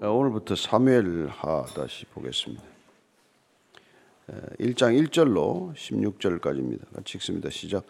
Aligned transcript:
어, 0.00 0.10
오늘부터 0.12 0.54
사무엘하 0.54 1.64
다시 1.74 2.04
보겠습니다. 2.14 2.62
1장 4.60 5.08
1절로 5.08 5.74
16절까지입니다. 5.74 6.94
같이 6.94 7.18
읽습니다. 7.18 7.50
시작. 7.50 7.82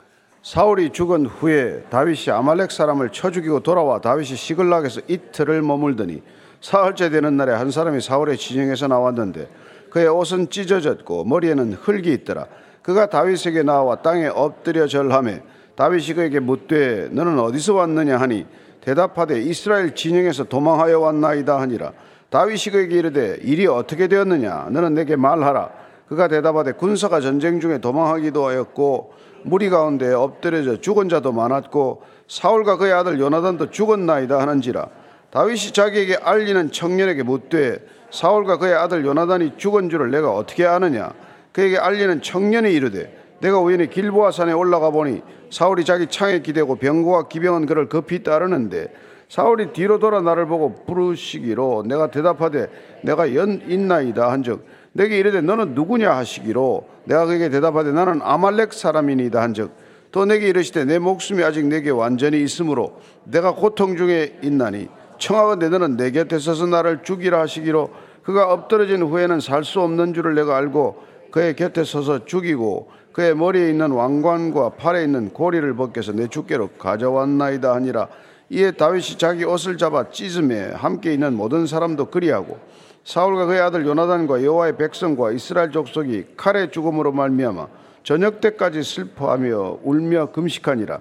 사울이 0.42 0.88
죽은 0.90 1.26
후에 1.26 1.82
다윗이 1.90 2.30
아말렉 2.30 2.70
사람을 2.70 3.10
쳐 3.10 3.30
죽이고 3.30 3.60
돌아와 3.60 4.00
다윗이 4.00 4.36
시글락에서 4.36 5.02
이틀을 5.06 5.60
머물더니 5.60 6.22
사흘째 6.62 7.10
되는 7.10 7.36
날에 7.36 7.52
한 7.52 7.70
사람이 7.70 8.00
사울의 8.00 8.38
진영에서 8.38 8.88
나왔는데 8.88 9.46
그의 9.90 10.08
옷은 10.08 10.48
찢어졌고 10.48 11.24
머리에는 11.24 11.74
흙이 11.74 12.10
있더라. 12.14 12.46
그가 12.80 13.10
다윗에게 13.10 13.64
나와 13.64 13.96
땅에 13.96 14.28
엎드려 14.28 14.86
절하며 14.86 15.40
다윗이 15.74 16.14
그에게 16.14 16.40
묻되 16.40 17.10
너는 17.10 17.38
어디서 17.38 17.74
왔느냐 17.74 18.16
하니 18.16 18.46
대답하되 18.88 19.42
이스라엘 19.42 19.94
진영에서 19.94 20.44
도망하여 20.44 20.98
왔나이다 21.00 21.60
하니라. 21.60 21.92
다윗이 22.30 22.72
그에게 22.72 22.96
이르되 22.96 23.36
일이 23.42 23.66
어떻게 23.66 24.08
되었느냐 24.08 24.68
너는 24.70 24.94
내게 24.94 25.14
말하라. 25.14 25.68
그가 26.08 26.28
대답하되 26.28 26.72
군사가 26.72 27.20
전쟁 27.20 27.60
중에 27.60 27.78
도망하기도 27.78 28.46
하였고 28.46 29.12
무리 29.42 29.68
가운데 29.68 30.10
엎드려져 30.14 30.80
죽은 30.80 31.10
자도 31.10 31.32
많았고 31.32 32.02
사울과 32.28 32.78
그의 32.78 32.94
아들 32.94 33.20
요나단도 33.20 33.70
죽었나이다 33.70 34.38
하는지라 34.38 34.88
다윗이 35.30 35.72
자기에게 35.72 36.16
알리는 36.22 36.72
청년에게 36.72 37.22
묻되 37.24 37.78
사울과 38.10 38.56
그의 38.56 38.74
아들 38.74 39.04
요나단이 39.04 39.58
죽은 39.58 39.90
줄을 39.90 40.10
내가 40.10 40.32
어떻게 40.32 40.64
아느냐 40.64 41.12
그에게 41.52 41.76
알리는 41.76 42.22
청년이 42.22 42.72
이르되 42.72 43.14
내가 43.40 43.58
우연히 43.58 43.90
길보아 43.90 44.30
산에 44.30 44.52
올라가 44.52 44.90
보니 44.90 45.22
사울이 45.50 45.84
자기 45.84 46.06
창에 46.06 46.40
기대고 46.40 46.76
병거와 46.76 47.28
기병은 47.28 47.66
그를 47.66 47.88
급히 47.88 48.22
따르는데 48.22 48.92
사울이 49.28 49.72
뒤로 49.72 49.98
돌아 49.98 50.20
나를 50.20 50.46
보고 50.46 50.74
부르시기로 50.86 51.84
내가 51.86 52.10
대답하되 52.10 52.68
내가 53.02 53.34
연 53.34 53.62
있나이다 53.68 54.30
한즉 54.30 54.64
내게 54.92 55.18
이르되 55.18 55.40
너는 55.42 55.74
누구냐 55.74 56.10
하시기로 56.16 56.86
내가 57.04 57.26
그에게 57.26 57.50
대답하되 57.50 57.92
나는 57.92 58.20
아말렉 58.22 58.72
사람이니이다 58.72 59.40
한즉 59.40 59.70
또 60.10 60.24
내게 60.24 60.48
이르시되 60.48 60.84
내 60.86 60.98
목숨이 60.98 61.42
아직 61.44 61.66
내게 61.66 61.90
완전히 61.90 62.42
있으므로 62.42 62.98
내가 63.24 63.54
고통 63.54 63.96
중에 63.96 64.38
있나니 64.42 64.88
청하건대 65.18 65.68
너는 65.68 65.96
내 65.96 66.10
곁에 66.10 66.38
서서 66.38 66.66
나를 66.66 67.02
죽이라 67.02 67.40
하시기로 67.40 67.90
그가 68.22 68.50
엎드러진 68.52 69.02
후에는 69.02 69.40
살 69.40 69.64
수 69.64 69.80
없는 69.80 70.14
줄을 70.14 70.34
내가 70.34 70.56
알고 70.56 71.02
그의 71.30 71.54
곁에 71.56 71.84
서서 71.84 72.24
죽이고 72.24 72.88
그의 73.18 73.34
머리에 73.34 73.68
있는 73.70 73.90
왕관과 73.90 74.76
팔에 74.76 75.02
있는 75.02 75.30
고리를 75.30 75.74
벗겨서 75.74 76.12
내 76.12 76.28
주께로 76.28 76.68
가져왔나이다 76.78 77.74
하니라. 77.74 78.06
이에 78.48 78.70
다윗이 78.70 79.18
자기 79.18 79.44
옷을 79.44 79.76
잡아 79.76 80.08
찢음에 80.08 80.70
함께 80.70 81.14
있는 81.14 81.34
모든 81.34 81.66
사람도 81.66 82.10
그리하고 82.10 82.60
사울과 83.02 83.46
그의 83.46 83.60
아들 83.60 83.84
요나단과 83.84 84.44
여호와의 84.44 84.76
백성과 84.76 85.32
이스라엘 85.32 85.72
족속이 85.72 86.26
칼의 86.36 86.70
죽음으로 86.70 87.10
말미암아 87.10 87.66
저녁 88.04 88.40
때까지 88.40 88.84
슬퍼하며 88.84 89.80
울며 89.82 90.26
금식하니라. 90.26 91.00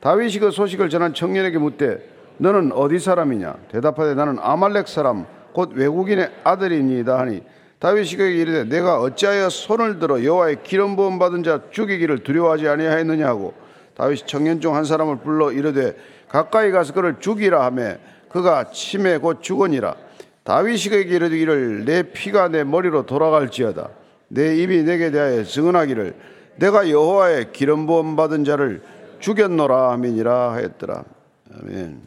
다윗이 0.00 0.40
그 0.40 0.50
소식을 0.50 0.90
전한 0.90 1.14
청년에게 1.14 1.56
묻되 1.56 2.06
너는 2.36 2.72
어디 2.72 2.98
사람이냐? 2.98 3.56
대답하되 3.72 4.14
나는 4.14 4.36
아말렉 4.42 4.88
사람 4.88 5.24
곧 5.54 5.70
외국인의 5.72 6.32
아들이니이다 6.44 7.18
하니 7.18 7.42
다윗이 7.78 8.16
그에게 8.16 8.40
이르되 8.40 8.64
내가 8.64 9.00
어찌하여 9.00 9.50
손을 9.50 9.98
들어 9.98 10.22
여호와의 10.24 10.62
기름 10.62 10.96
부음 10.96 11.18
받은 11.18 11.42
자 11.42 11.62
죽이기를 11.70 12.20
두려워하지 12.20 12.68
아니하였느냐 12.68 13.26
하고 13.26 13.54
다윗이 13.94 14.22
청년 14.26 14.60
중 14.60 14.74
한 14.74 14.84
사람을 14.84 15.18
불러 15.18 15.52
이르되 15.52 15.96
가까이 16.28 16.70
가서 16.70 16.92
그를 16.92 17.16
죽이라 17.20 17.64
하매 17.64 17.98
그가 18.30 18.70
침에 18.70 19.18
곧 19.18 19.42
죽으니라 19.42 19.96
다윗이 20.44 20.88
그에게 20.90 21.16
이르기를 21.16 21.84
내 21.84 22.02
피가 22.02 22.48
내 22.48 22.64
머리로 22.64 23.04
돌아갈지어다 23.06 23.90
내 24.28 24.56
입이 24.56 24.82
내게 24.82 25.10
대하여 25.10 25.44
증언하기를 25.44 26.14
내가 26.56 26.88
여호와의 26.90 27.52
기름 27.52 27.86
부음 27.86 28.16
받은 28.16 28.44
자를 28.44 28.82
죽였노라 29.20 29.92
하민이라 29.92 30.52
하였더라 30.52 31.04
아멘. 31.60 32.02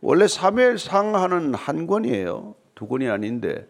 원래 0.00 0.28
사무엘상 0.28 1.16
하는 1.16 1.54
한 1.54 1.86
권이에요. 1.86 2.54
두 2.74 2.86
권이 2.86 3.08
아닌데 3.08 3.66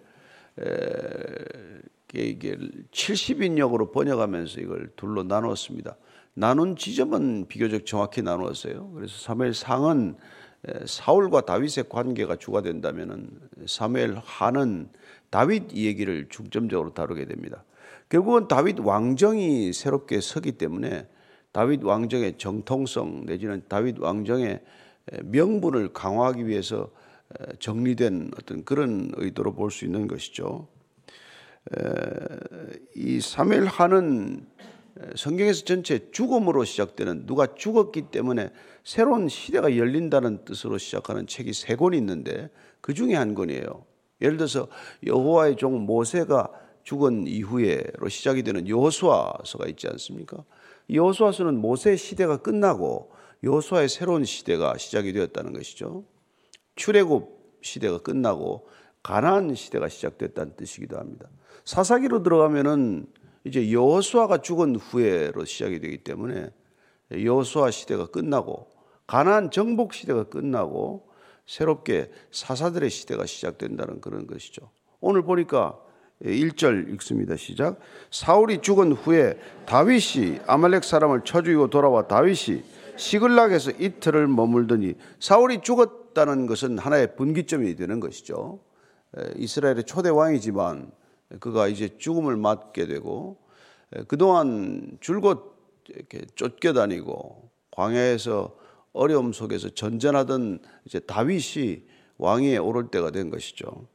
이게 2.14 2.56
70인역으로 2.90 3.92
번역하면서 3.92 4.60
이걸 4.60 4.90
둘로 4.96 5.22
나눴습니다. 5.22 5.96
나눈 6.34 6.76
지점은 6.76 7.46
비교적 7.48 7.84
정확히 7.84 8.22
나누었어요. 8.22 8.90
그래서 8.94 9.18
사무엘 9.18 9.54
상은 9.54 10.16
사울과 10.86 11.42
다윗의 11.42 11.88
관계가 11.88 12.36
주가 12.36 12.62
된다면은 12.62 13.28
사무엘 13.66 14.20
하는 14.24 14.88
다윗 15.30 15.72
이야기를 15.72 16.28
중점적으로 16.28 16.94
다루게 16.94 17.26
됩니다. 17.26 17.64
결국은 18.08 18.48
다윗 18.48 18.80
왕정이 18.80 19.72
새롭게 19.72 20.20
서기 20.20 20.52
때문에 20.52 21.06
다윗 21.52 21.82
왕정의 21.82 22.38
정통성 22.38 23.26
내지는 23.26 23.62
다윗 23.68 23.98
왕정의 23.98 24.60
명분을 25.24 25.92
강화하기 25.92 26.46
위해서 26.46 26.90
정리된 27.58 28.30
어떤 28.38 28.64
그런 28.64 29.12
의도로 29.16 29.54
볼 29.54 29.70
수 29.70 29.84
있는 29.84 30.08
것이죠. 30.08 30.68
이 32.94 33.20
사무엘하는 33.20 34.46
성경에서 35.14 35.64
전체 35.64 36.10
죽음으로 36.10 36.64
시작되는 36.64 37.26
누가 37.26 37.54
죽었기 37.54 38.10
때문에 38.10 38.50
새로운 38.82 39.28
시대가 39.28 39.76
열린다는 39.76 40.44
뜻으로 40.44 40.78
시작하는 40.78 41.26
책이 41.26 41.52
세 41.52 41.76
권이 41.76 41.96
있는데 41.98 42.50
그 42.80 42.94
중에 42.94 43.14
한 43.14 43.34
권이에요. 43.34 43.84
예를 44.20 44.36
들어서 44.38 44.66
여호와의 45.06 45.56
종 45.56 45.86
모세가 45.86 46.50
죽은 46.82 47.26
이후에로 47.26 48.08
시작이 48.08 48.42
되는 48.42 48.66
여호수아서가 48.66 49.68
있지 49.68 49.86
않습니까? 49.88 50.42
여호수아서는 50.90 51.58
모세 51.58 51.94
시대가 51.96 52.38
끝나고 52.38 53.12
여호수아의 53.44 53.88
새로운 53.90 54.24
시대가 54.24 54.76
시작이 54.78 55.12
되었다는 55.12 55.52
것이죠. 55.52 56.04
출애굽 56.78 57.58
시대가 57.60 57.98
끝나고 57.98 58.68
가나안 59.02 59.54
시대가 59.54 59.88
시작됐다는 59.88 60.54
뜻이기도 60.56 60.96
합니다. 60.96 61.28
사사기로 61.64 62.22
들어가면은 62.22 63.06
이제 63.44 63.72
여호수아가 63.72 64.38
죽은 64.38 64.76
후에로 64.76 65.44
시작이 65.44 65.80
되기 65.80 65.98
때문에 65.98 66.50
여호수아 67.12 67.70
시대가 67.70 68.06
끝나고 68.06 68.68
가나안 69.06 69.50
정복 69.50 69.92
시대가 69.92 70.24
끝나고 70.24 71.08
새롭게 71.46 72.10
사사들의 72.30 72.88
시대가 72.90 73.26
시작된다는 73.26 74.00
그런 74.00 74.26
것이죠. 74.26 74.70
오늘 75.00 75.22
보니까 75.22 75.78
1절 76.22 76.92
읽습니다. 76.94 77.36
시작. 77.36 77.78
사울이 78.10 78.58
죽은 78.60 78.92
후에 78.92 79.38
다윗이 79.66 80.40
아말렉 80.46 80.84
사람을 80.84 81.22
쳐 81.24 81.42
죽이고 81.42 81.70
돌아와 81.70 82.06
다윗이 82.06 82.62
시글락에서 82.96 83.72
이틀을 83.78 84.26
머물더니 84.26 84.94
사울이 85.20 85.62
죽었 85.62 86.07
다는 86.18 86.46
것은 86.46 86.78
하나의 86.78 87.14
분기점이 87.14 87.76
되는 87.76 88.00
것이죠. 88.00 88.58
이스라엘의 89.36 89.84
초대 89.84 90.08
왕이지만 90.08 90.90
그가 91.38 91.68
이제 91.68 91.96
죽음을 91.96 92.36
맞게 92.36 92.86
되고 92.86 93.38
그동안 94.08 94.98
줄곧 95.00 95.56
이렇게 95.88 96.22
쫓겨다니고 96.34 97.50
광야에서 97.70 98.56
어려움 98.92 99.32
속에서 99.32 99.68
전전하던 99.68 100.58
이제 100.84 100.98
다윗이 100.98 101.84
왕위에 102.18 102.56
오를 102.56 102.88
때가 102.90 103.12
된 103.12 103.30
것이죠. 103.30 103.86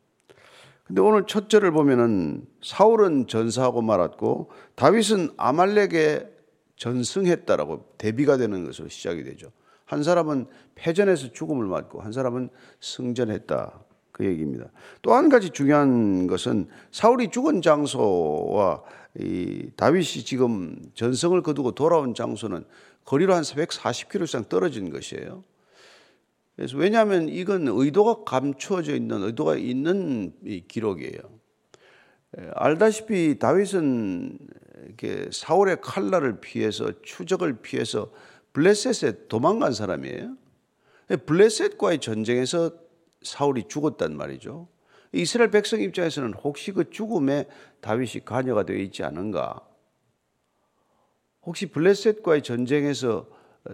근데 0.85 1.01
오늘 1.01 1.25
첫 1.27 1.49
절을 1.49 1.71
보면은 1.71 2.45
사울은 2.61 3.27
전사하고 3.27 3.81
말았고 3.81 4.49
다윗은 4.75 5.31
아말렉에 5.35 6.29
전승했다라고 6.77 7.95
대비가 7.97 8.37
되는 8.37 8.63
것으로 8.63 8.87
시작이 8.87 9.23
되죠. 9.25 9.51
한 9.85 10.03
사람은 10.03 10.47
패전에서 10.75 11.31
죽음을 11.33 11.65
맞고 11.65 12.01
한 12.01 12.11
사람은 12.11 12.49
승전했다. 12.79 13.83
그 14.11 14.25
얘기입니다. 14.25 14.65
또 15.01 15.13
한 15.13 15.27
가지 15.27 15.49
중요한 15.49 16.27
것은 16.27 16.67
사울이 16.91 17.29
죽은 17.31 17.61
장소와 17.61 18.83
이 19.19 19.69
다윗이 19.75 20.23
지금 20.23 20.77
전성을 20.93 21.41
거두고 21.41 21.71
돌아온 21.71 22.13
장소는 22.13 22.63
거리로 23.05 23.33
한 23.33 23.43
140km 23.43 24.23
이상 24.23 24.45
떨어진 24.47 24.91
것이에요. 24.91 25.43
그래서 26.55 26.77
왜냐하면 26.77 27.27
이건 27.27 27.67
의도가 27.67 28.23
감추어져 28.23 28.95
있는 28.95 29.23
의도가 29.23 29.57
있는 29.57 30.33
기록이에요. 30.67 31.19
알다시피 32.53 33.39
다윗은 33.39 34.37
이렇게 34.85 35.29
사울의 35.31 35.81
칼날을 35.81 36.39
피해서 36.39 36.91
추적을 37.01 37.61
피해서 37.61 38.11
블레셋에 38.53 39.27
도망간 39.27 39.73
사람이에요. 39.73 40.37
블레셋과의 41.25 41.99
전쟁에서 41.99 42.71
사울이 43.21 43.65
죽었단 43.67 44.15
말이죠. 44.15 44.67
이스라엘 45.11 45.51
백성 45.51 45.81
입장에서는 45.81 46.33
혹시 46.35 46.71
그 46.71 46.89
죽음에 46.89 47.47
다윗이 47.81 48.25
관여가 48.25 48.63
되어 48.63 48.77
있지 48.77 49.03
않은가? 49.03 49.61
혹시 51.43 51.67
블레셋과의 51.67 52.41
전쟁에서 52.41 53.27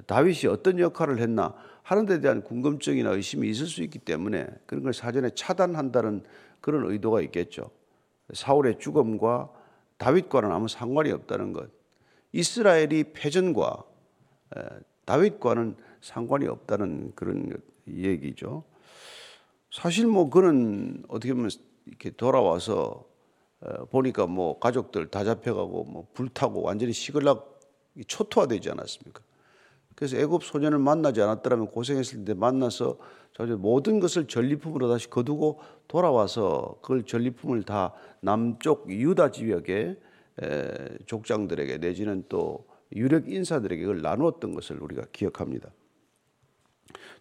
다윗이 0.07 0.47
어떤 0.49 0.79
역할을 0.79 1.19
했나 1.19 1.55
하는 1.83 2.05
데 2.05 2.19
대한 2.19 2.43
궁금증이나 2.43 3.11
의심이 3.11 3.49
있을 3.49 3.65
수 3.67 3.81
있기 3.83 3.99
때문에 3.99 4.47
그런 4.65 4.83
걸 4.83 4.93
사전에 4.93 5.29
차단한다는 5.33 6.23
그런 6.61 6.89
의도가 6.91 7.21
있겠죠. 7.21 7.71
사울의 8.33 8.79
죽음과 8.79 9.49
다윗과는 9.97 10.51
아무 10.51 10.67
상관이 10.67 11.11
없다는 11.11 11.53
것. 11.53 11.69
이스라엘이 12.31 13.05
패전과 13.13 13.83
다윗과는 15.05 15.75
상관이 16.01 16.47
없다는 16.47 17.13
그런 17.15 17.57
얘기죠. 17.87 18.63
사실 19.71 20.07
뭐 20.07 20.29
그는 20.29 21.03
어떻게 21.07 21.33
보면 21.33 21.49
이렇게 21.85 22.11
돌아와서 22.11 23.05
보니까 23.89 24.27
뭐 24.27 24.59
가족들 24.59 25.07
다 25.07 25.23
잡혀가고 25.23 25.83
뭐 25.83 26.07
불타고 26.13 26.61
완전히 26.61 26.93
시글락 26.93 27.59
초토화되지 28.07 28.69
않았습니까? 28.71 29.21
그래서 29.95 30.15
애굽 30.17 30.43
소년을 30.43 30.79
만나지 30.79 31.21
않았더라면 31.21 31.67
고생했을 31.67 32.23
때 32.23 32.33
만나서 32.33 32.97
모든 33.57 33.99
것을 33.99 34.27
전리품으로 34.27 34.87
다시 34.87 35.09
거두고 35.09 35.59
돌아와서 35.87 36.77
그걸 36.81 37.03
전리품을 37.03 37.63
다 37.63 37.93
남쪽 38.21 38.89
유다 38.89 39.31
지역의 39.31 39.97
족장들에게 41.05 41.79
내지는 41.79 42.23
또 42.29 42.65
유력 42.95 43.29
인사들에게 43.29 43.81
그걸 43.81 44.01
나누었던 44.01 44.53
것을 44.53 44.81
우리가 44.81 45.03
기억합니다. 45.11 45.69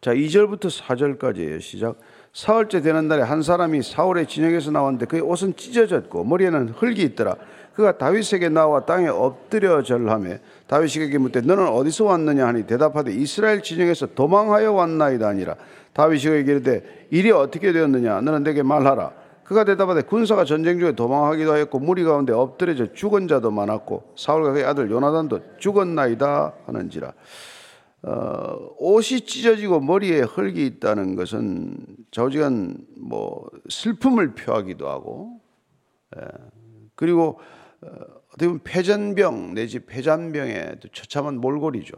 자, 0.01 0.15
2절부터 0.15 0.71
4절까지예요. 0.71 1.61
시작. 1.61 1.99
사흘째 2.33 2.81
되는 2.81 3.09
날에 3.09 3.23
한 3.23 3.43
사람이 3.43 3.83
사울의 3.83 4.29
진영에서 4.29 4.71
나왔는데 4.71 5.07
그의 5.07 5.23
옷은 5.23 5.57
찢어졌고 5.57 6.25
머리에는 6.25 6.69
흙이 6.71 7.03
있더라. 7.03 7.37
그가 7.75 7.97
다윗에게 7.97 8.49
나와 8.49 8.85
땅에 8.85 9.07
엎드려 9.07 9.83
절하며 9.83 10.39
다윗에게 10.67 11.17
묻되 11.19 11.41
너는 11.41 11.69
어디서 11.69 12.07
왔느냐 12.07 12.47
하니 12.47 12.67
대답하되 12.67 13.13
이스라엘 13.13 13.63
진영에서 13.63 14.15
도망하여 14.15 14.73
왔나이다 14.73 15.29
아니라 15.29 15.55
다윗이 15.93 16.25
그에게 16.25 16.53
이르되 16.53 17.07
일이 17.11 17.31
어떻게 17.31 17.73
되었느냐 17.73 18.21
너는 18.21 18.43
내게 18.43 18.65
말하라 18.65 19.13
그가 19.49 19.65
대답하되 19.65 20.03
군사가 20.03 20.45
전쟁 20.45 20.79
중에 20.79 20.93
도망하기도 20.93 21.51
하였고 21.51 21.79
무리 21.79 22.05
가운데 22.05 22.35
엎드려져 22.35 22.93
죽은 22.93 23.29
자도 23.29 23.51
많았고 23.51 24.13
사울과 24.15 24.53
그의 24.53 24.65
아들 24.67 24.91
요나단도 24.91 25.57
죽었나이다 25.57 26.53
하는지라 26.67 27.15
어, 28.03 28.75
옷이 28.77 29.23
찢어지고 29.23 29.81
머리에 29.81 30.21
흙이 30.21 30.67
있다는 30.67 31.17
것은 31.17 31.79
좌우지간 32.11 32.77
뭐 32.99 33.49
슬픔을 33.71 34.35
표하기도 34.35 34.87
하고 34.87 35.41
예, 36.19 36.21
그리고 36.95 37.41
어, 37.81 37.89
어떻게 38.29 38.49
보면 38.49 38.61
폐전병 38.65 39.55
내지 39.55 39.79
폐잔병의 39.79 40.77
처참한 40.93 41.41
몰골이죠. 41.41 41.95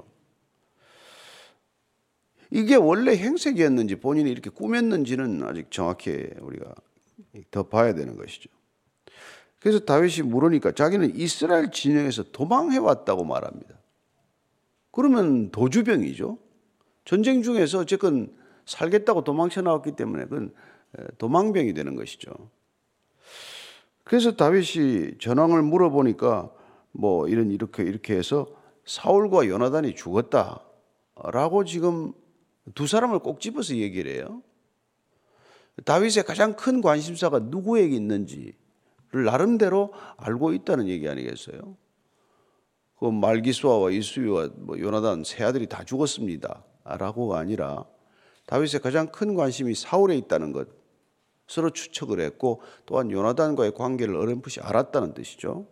이게 2.53 2.77
원래 2.77 3.17
행색이었는지 3.17 3.97
본인이 3.97 4.31
이렇게 4.31 4.51
꾸몄는지는 4.51 5.43
아직 5.43 5.73
정확히 5.73 6.29
우리가 6.41 6.75
더 7.51 7.65
봐야 7.65 7.95
되는 7.95 8.17
것이죠. 8.17 8.49
그래서 9.61 9.81
다윗이 9.81 10.27
물으니까 10.29 10.73
자기는 10.73 11.17
이스라엘 11.17 11.71
진영에서 11.71 12.25
도망해 12.33 12.79
왔다고 12.79 13.25
말합니다. 13.25 13.79
그러면 14.91 15.51
도주병이죠. 15.51 16.39
전쟁 17.05 17.43
중에서 17.43 17.81
어쨌건 17.81 18.35
살겠다고 18.65 19.25
도망쳐 19.25 19.63
나왔기 19.63 19.93
때문에 19.93 20.25
그건 20.25 20.55
도망병이 21.19 21.75
되는 21.75 21.95
것이죠. 21.95 22.33
그래서 24.05 24.35
다윗이 24.35 25.19
전황을 25.19 25.63
물어보니까 25.63 26.51
뭐 26.93 27.29
이런 27.29 27.51
이렇게 27.51 27.83
이렇게 27.83 28.17
해서 28.17 28.47
사울과 28.85 29.47
요나단이 29.47 29.95
죽었다라고 29.95 31.65
지금 31.65 32.13
두 32.75 32.87
사람을 32.87 33.21
꼭 33.21 33.41
집어서 33.41 33.77
얘기를 33.77 34.13
해요. 34.13 34.43
다윗의 35.85 36.25
가장 36.25 36.55
큰 36.55 36.81
관심사가 36.81 37.39
누구에게 37.39 37.95
있는지를 37.97 38.55
나름대로 39.25 39.93
알고 40.17 40.53
있다는 40.53 40.89
얘기 40.89 41.09
아니겠어요? 41.09 41.77
그 42.99 43.07
말기수아와 43.07 43.91
이수위와 43.91 44.51
뭐 44.57 44.79
요나단 44.79 45.25
세 45.25 45.43
아들이 45.43 45.67
다 45.67 45.85
죽었습니다라고가 45.85 47.39
아니라 47.39 47.87
다윗의 48.47 48.81
가장 48.81 49.11
큰 49.11 49.35
관심이 49.35 49.75
사울에 49.75 50.17
있다는 50.17 50.53
것 50.53 50.69
서로 51.47 51.71
추측을 51.71 52.21
했고 52.21 52.63
또한 52.87 53.11
요나단과의 53.11 53.75
관계를 53.75 54.17
어렴풋이 54.17 54.61
알았다는 54.61 55.15
뜻이죠. 55.15 55.67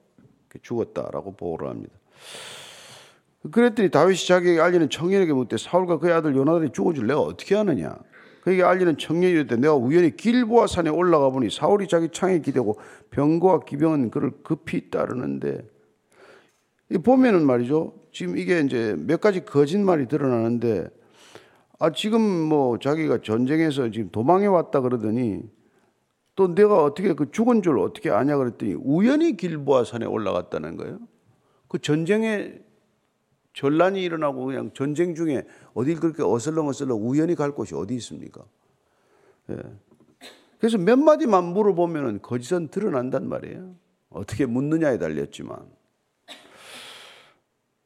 죽었다라고 0.63 1.37
보고를 1.37 1.69
합니다. 1.69 1.95
그랬더니 3.51 3.91
다윗이 3.91 4.27
자기에게 4.27 4.61
알리는 4.61 4.91
청년에게 4.91 5.33
묻되 5.33 5.57
사울과 5.57 5.99
그의 5.99 6.13
아들 6.13 6.35
요나단이 6.35 6.73
죽은 6.73 6.95
줄 6.95 7.07
내가 7.07 7.21
어떻게 7.21 7.57
아느냐? 7.57 7.97
그에게 8.49 8.63
알리는 8.63 8.97
청년이 8.97 9.31
이르되 9.35 9.57
내가 9.57 9.75
우연히 9.75 10.17
길보아 10.17 10.69
산에 10.69 10.89
올라가 10.89 11.29
보니 11.29 11.51
사울이 11.51 11.87
자기 11.87 12.09
창에 12.09 12.41
기대고 12.41 12.79
병거와 13.11 13.61
기병은 13.61 14.11
그를 14.11 14.33
급히 14.43 14.89
따르는데 14.89 15.69
보면은 17.05 17.45
말이죠. 17.45 17.93
지금 18.11 18.39
이게 18.39 18.61
이제 18.61 18.97
몇 18.99 19.21
가지 19.21 19.45
거짓말이 19.45 20.09
드러나는데 20.09 20.89
아 21.79 21.93
지금 21.93 22.23
뭐 22.23 22.79
자기가 22.79 23.21
전쟁에서 23.21 23.91
지금 23.91 24.09
도망해 24.11 24.47
왔다 24.47 24.81
그러더니 24.81 25.43
또 26.35 26.55
내가 26.55 26.83
어떻게 26.83 27.13
그 27.13 27.31
죽은 27.31 27.61
줄 27.61 27.79
어떻게 27.79 28.09
아냐 28.09 28.39
그랬더니 28.39 28.77
우연히 28.83 29.37
길보아 29.37 29.85
산에 29.85 30.07
올라갔다는 30.07 30.79
거예요. 30.79 30.99
그 31.69 31.79
전쟁에 31.81 32.55
전란이 33.55 34.03
일어나고 34.03 34.45
그냥 34.45 34.71
전쟁 34.75 35.15
중에 35.15 35.45
어딜 35.75 35.99
그렇게 36.01 36.23
어슬렁어슬렁 36.23 36.99
우연히 37.09 37.35
갈 37.35 37.53
곳이 37.53 37.75
어디 37.75 37.95
있습니까? 37.97 38.45
예. 39.51 39.57
그래서 40.59 40.77
몇 40.79 40.99
마디만 40.99 41.45
물어보면 41.45 42.23
거짓은 42.23 42.69
드러난단 42.69 43.29
말이에요. 43.29 43.75
어떻게 44.11 44.47
묻느냐에 44.47 44.99
달렸지만. 44.99 45.59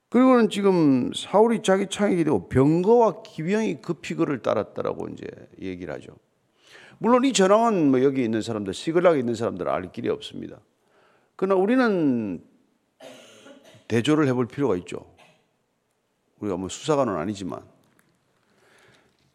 그리고는 0.08 0.50
지금 0.50 1.10
사울이 1.14 1.62
자기 1.62 1.86
창에 1.88 2.16
기대고 2.16 2.48
병거와 2.48 3.22
기병이 3.22 3.80
급히 3.80 4.14
그를 4.14 4.42
따랐다라고 4.42 5.08
이제 5.08 5.26
얘기를 5.60 5.92
하죠. 5.94 6.12
물론 6.98 7.24
이 7.24 7.32
전황은 7.32 7.90
뭐 7.90 8.02
여기 8.02 8.22
있는 8.22 8.42
사람들, 8.42 8.74
시글락에 8.74 9.18
있는 9.18 9.34
사람들 9.34 9.68
알 9.68 9.90
길이 9.90 10.08
없습니다. 10.08 10.60
그러나 11.36 11.60
우리는 11.60 12.44
대조를 13.88 14.28
해볼 14.28 14.46
필요가 14.48 14.76
있죠. 14.76 15.04
우리가 16.42 16.56
뭐 16.56 16.68
수사관은 16.68 17.16
아니지만. 17.16 17.62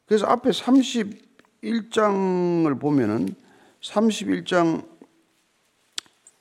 그래서 0.05 0.25
앞에 0.27 0.51
31장을 0.51 2.79
보면은 2.79 3.35
31장 3.81 4.85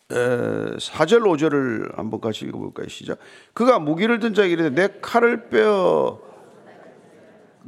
4절 0.09 1.23
5절을 1.23 1.97
한번 1.97 2.21
같이 2.21 2.45
읽어볼까요? 2.45 2.87
시작. 2.89 3.19
그가 3.55 3.81
무기를 3.81 4.21
든 4.21 4.35
자에게 4.35 4.53
이르되 4.53 4.71
내 4.71 4.89
칼을 5.01 5.49
빼어 5.49 6.21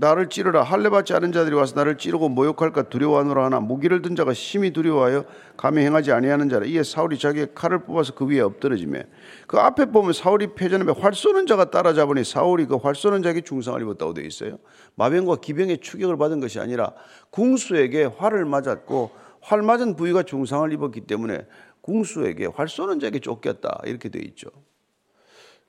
나를 0.01 0.29
찌르라. 0.29 0.63
할례 0.63 0.91
받지 0.91 1.13
않은 1.13 1.33
자들이 1.33 1.57
와서 1.57 1.75
나를 1.75 1.99
찌르고 1.99 2.29
모욕할까 2.29 2.83
두려워하노라 2.85 3.47
하나 3.47 3.59
무기를 3.59 4.01
든 4.01 4.15
자가 4.15 4.33
심히 4.33 4.71
두려워하여 4.73 5.25
감히 5.57 5.83
행하지 5.83 6.13
아니하는 6.13 6.49
자라. 6.49 6.67
이에 6.67 6.85
사울이 6.85 7.19
자기의 7.19 7.49
칼을 7.53 7.81
뽑아서 7.81 8.15
그 8.15 8.25
위에 8.27 8.39
엎드러지매 8.41 9.05
그 9.49 9.59
앞에 9.59 9.87
보면 9.87 10.13
사울이 10.13 10.55
패전함에 10.55 10.93
활 11.01 11.15
쏘는 11.15 11.47
자가 11.47 11.71
따라잡으니 11.71 12.23
사울이 12.25 12.67
그 12.67 12.79
활 12.79 12.95
쏘는 12.95 13.25
자에게 13.25 13.41
중상을 13.41 13.83
입었다고 13.83 14.15
되어 14.15 14.25
있어요. 14.25 14.59
마병과 14.95 15.37
기병의 15.41 15.79
추격을 15.79 16.17
받은 16.17 16.39
것이 16.39 16.61
아니라 16.61 16.93
궁수에게 17.31 18.05
활을 18.05 18.45
맞았고 18.45 19.11
활 19.41 19.63
맞은 19.63 19.97
부위가 19.97 20.23
중상을 20.23 20.73
입었기 20.73 21.03
때문에 21.03 21.45
궁수에게 21.81 22.47
활 22.47 22.69
쏘는 22.69 23.01
자에게 23.01 23.19
쫓겼다. 23.19 23.83
이렇게 23.87 24.11
되어 24.11 24.23
있죠. 24.23 24.49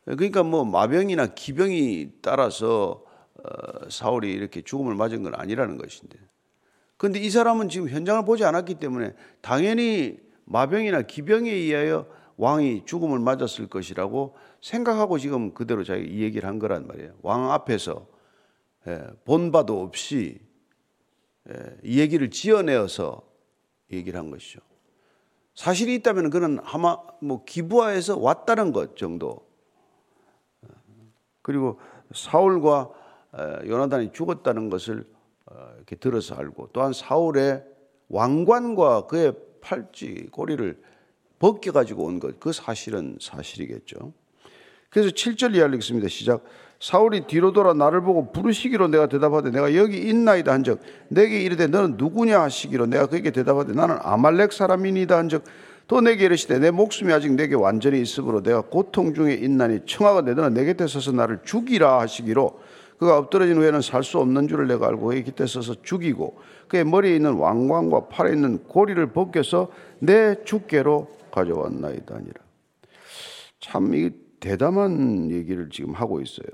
그러니까 0.05 0.43
뭐 0.43 0.65
마병이나 0.65 1.27
기병이 1.33 2.11
따라서 2.21 3.03
어, 3.05 3.08
사울이 3.89 4.31
이렇게 4.31 4.61
죽음을 4.61 4.95
맞은 4.95 5.23
건 5.23 5.35
아니라는 5.35 5.77
것인데. 5.77 6.17
그런데 6.97 7.19
이 7.19 7.29
사람은 7.29 7.69
지금 7.69 7.89
현장을 7.89 8.25
보지 8.25 8.43
않았기 8.43 8.75
때문에 8.75 9.13
당연히 9.41 10.19
마병이나 10.45 11.03
기병에 11.03 11.49
의하여 11.49 12.07
왕이 12.37 12.85
죽음을 12.85 13.19
맞았을 13.19 13.67
것이라고 13.67 14.35
생각하고 14.61 15.17
지금 15.19 15.53
그대로 15.53 15.83
자기 15.83 16.05
이 16.05 16.21
얘기를 16.21 16.47
한 16.47 16.59
거란 16.59 16.87
말이에요. 16.87 17.13
왕 17.21 17.51
앞에서 17.51 18.07
예, 18.87 19.03
본바도 19.25 19.81
없이 19.81 20.39
예, 21.49 21.77
이 21.83 21.99
얘기를 21.99 22.29
지어내어서 22.29 23.21
얘기를 23.91 24.19
한 24.19 24.29
것이죠. 24.29 24.59
사실이 25.55 25.95
있다면 25.95 26.29
그는 26.29 26.59
아마 26.63 26.97
뭐 27.21 27.43
기부하에서 27.43 28.17
왔다는 28.17 28.71
것 28.71 28.95
정도. 28.95 29.47
그리고 31.41 31.79
사울과 32.13 32.89
요나단이 33.65 34.11
죽었다는 34.13 34.69
것을 34.69 35.05
어, 35.45 35.69
이렇게 35.77 35.95
들어서 35.95 36.35
알고 36.35 36.69
또한 36.73 36.93
사울의 36.93 37.63
왕관과 38.09 39.07
그의 39.07 39.33
팔찌 39.61 40.27
고리를 40.31 40.81
벗겨 41.39 41.71
가지고 41.71 42.05
온 42.05 42.19
것 42.19 42.39
그 42.39 42.51
사실은 42.51 43.17
사실이겠죠. 43.21 44.13
그래서 44.89 45.09
7절 45.09 45.55
이하를 45.55 45.75
읽습니다. 45.75 46.07
시작. 46.07 46.43
사울이 46.79 47.27
뒤로 47.27 47.51
돌아 47.51 47.73
나를 47.73 48.01
보고 48.01 48.31
부르시기로 48.31 48.87
내가 48.87 49.07
대답하되 49.07 49.51
내가 49.51 49.75
여기 49.75 49.97
있나이다 49.97 50.51
한즉 50.53 50.79
내게 51.09 51.41
이르되 51.41 51.67
너는 51.67 51.97
누구냐 51.97 52.41
하시기로 52.41 52.85
내가 52.87 53.05
그에게 53.07 53.31
대답하되 53.31 53.73
나는 53.73 53.97
아말렉 54.01 54.53
사람이니다 54.53 55.17
한즉 55.17 55.43
또 55.87 55.99
내게 55.99 56.25
이르시되 56.25 56.57
내 56.59 56.71
목숨이 56.71 57.11
아직 57.11 57.33
내게 57.33 57.55
완전히 57.55 58.01
있으므로 58.01 58.41
내가 58.41 58.61
고통 58.61 59.13
중에 59.13 59.33
있나니 59.33 59.81
청하건대 59.85 60.33
너는 60.35 60.53
내 60.53 60.63
곁에 60.65 60.87
서서 60.87 61.11
나를 61.11 61.39
죽이라 61.43 61.99
하시기로 61.99 62.59
그가 62.99 63.17
엎드러진 63.17 63.57
후에는 63.57 63.81
살 63.81 64.03
수 64.03 64.19
없는 64.19 64.47
줄을 64.47 64.67
내가 64.67 64.87
알고 64.87 65.07
그의 65.07 65.23
곁에 65.23 65.45
서서 65.47 65.81
죽이고 65.81 66.37
그의 66.67 66.83
머리에 66.83 67.15
있는 67.15 67.33
왕관과 67.33 68.09
팔에 68.09 68.33
있는 68.33 68.63
고리를 68.65 69.03
벗겨서 69.13 69.71
내 69.99 70.43
주께로 70.43 71.07
가져왔나이다 71.31 72.15
아니라 72.15 72.33
참 73.61 73.93
이 73.93 74.09
대담한 74.39 75.31
얘기를 75.31 75.69
지금 75.69 75.93
하고 75.93 76.21
있어요. 76.21 76.47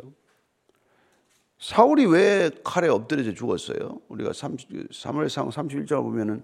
사울이 1.60 2.06
왜 2.06 2.50
칼에 2.64 2.88
엎드려져 2.88 3.34
죽었어요? 3.34 4.02
우리가 4.10 4.34
30, 4.34 4.90
사무엘상 4.92 5.50
31절 5.50 6.02
보면은 6.02 6.44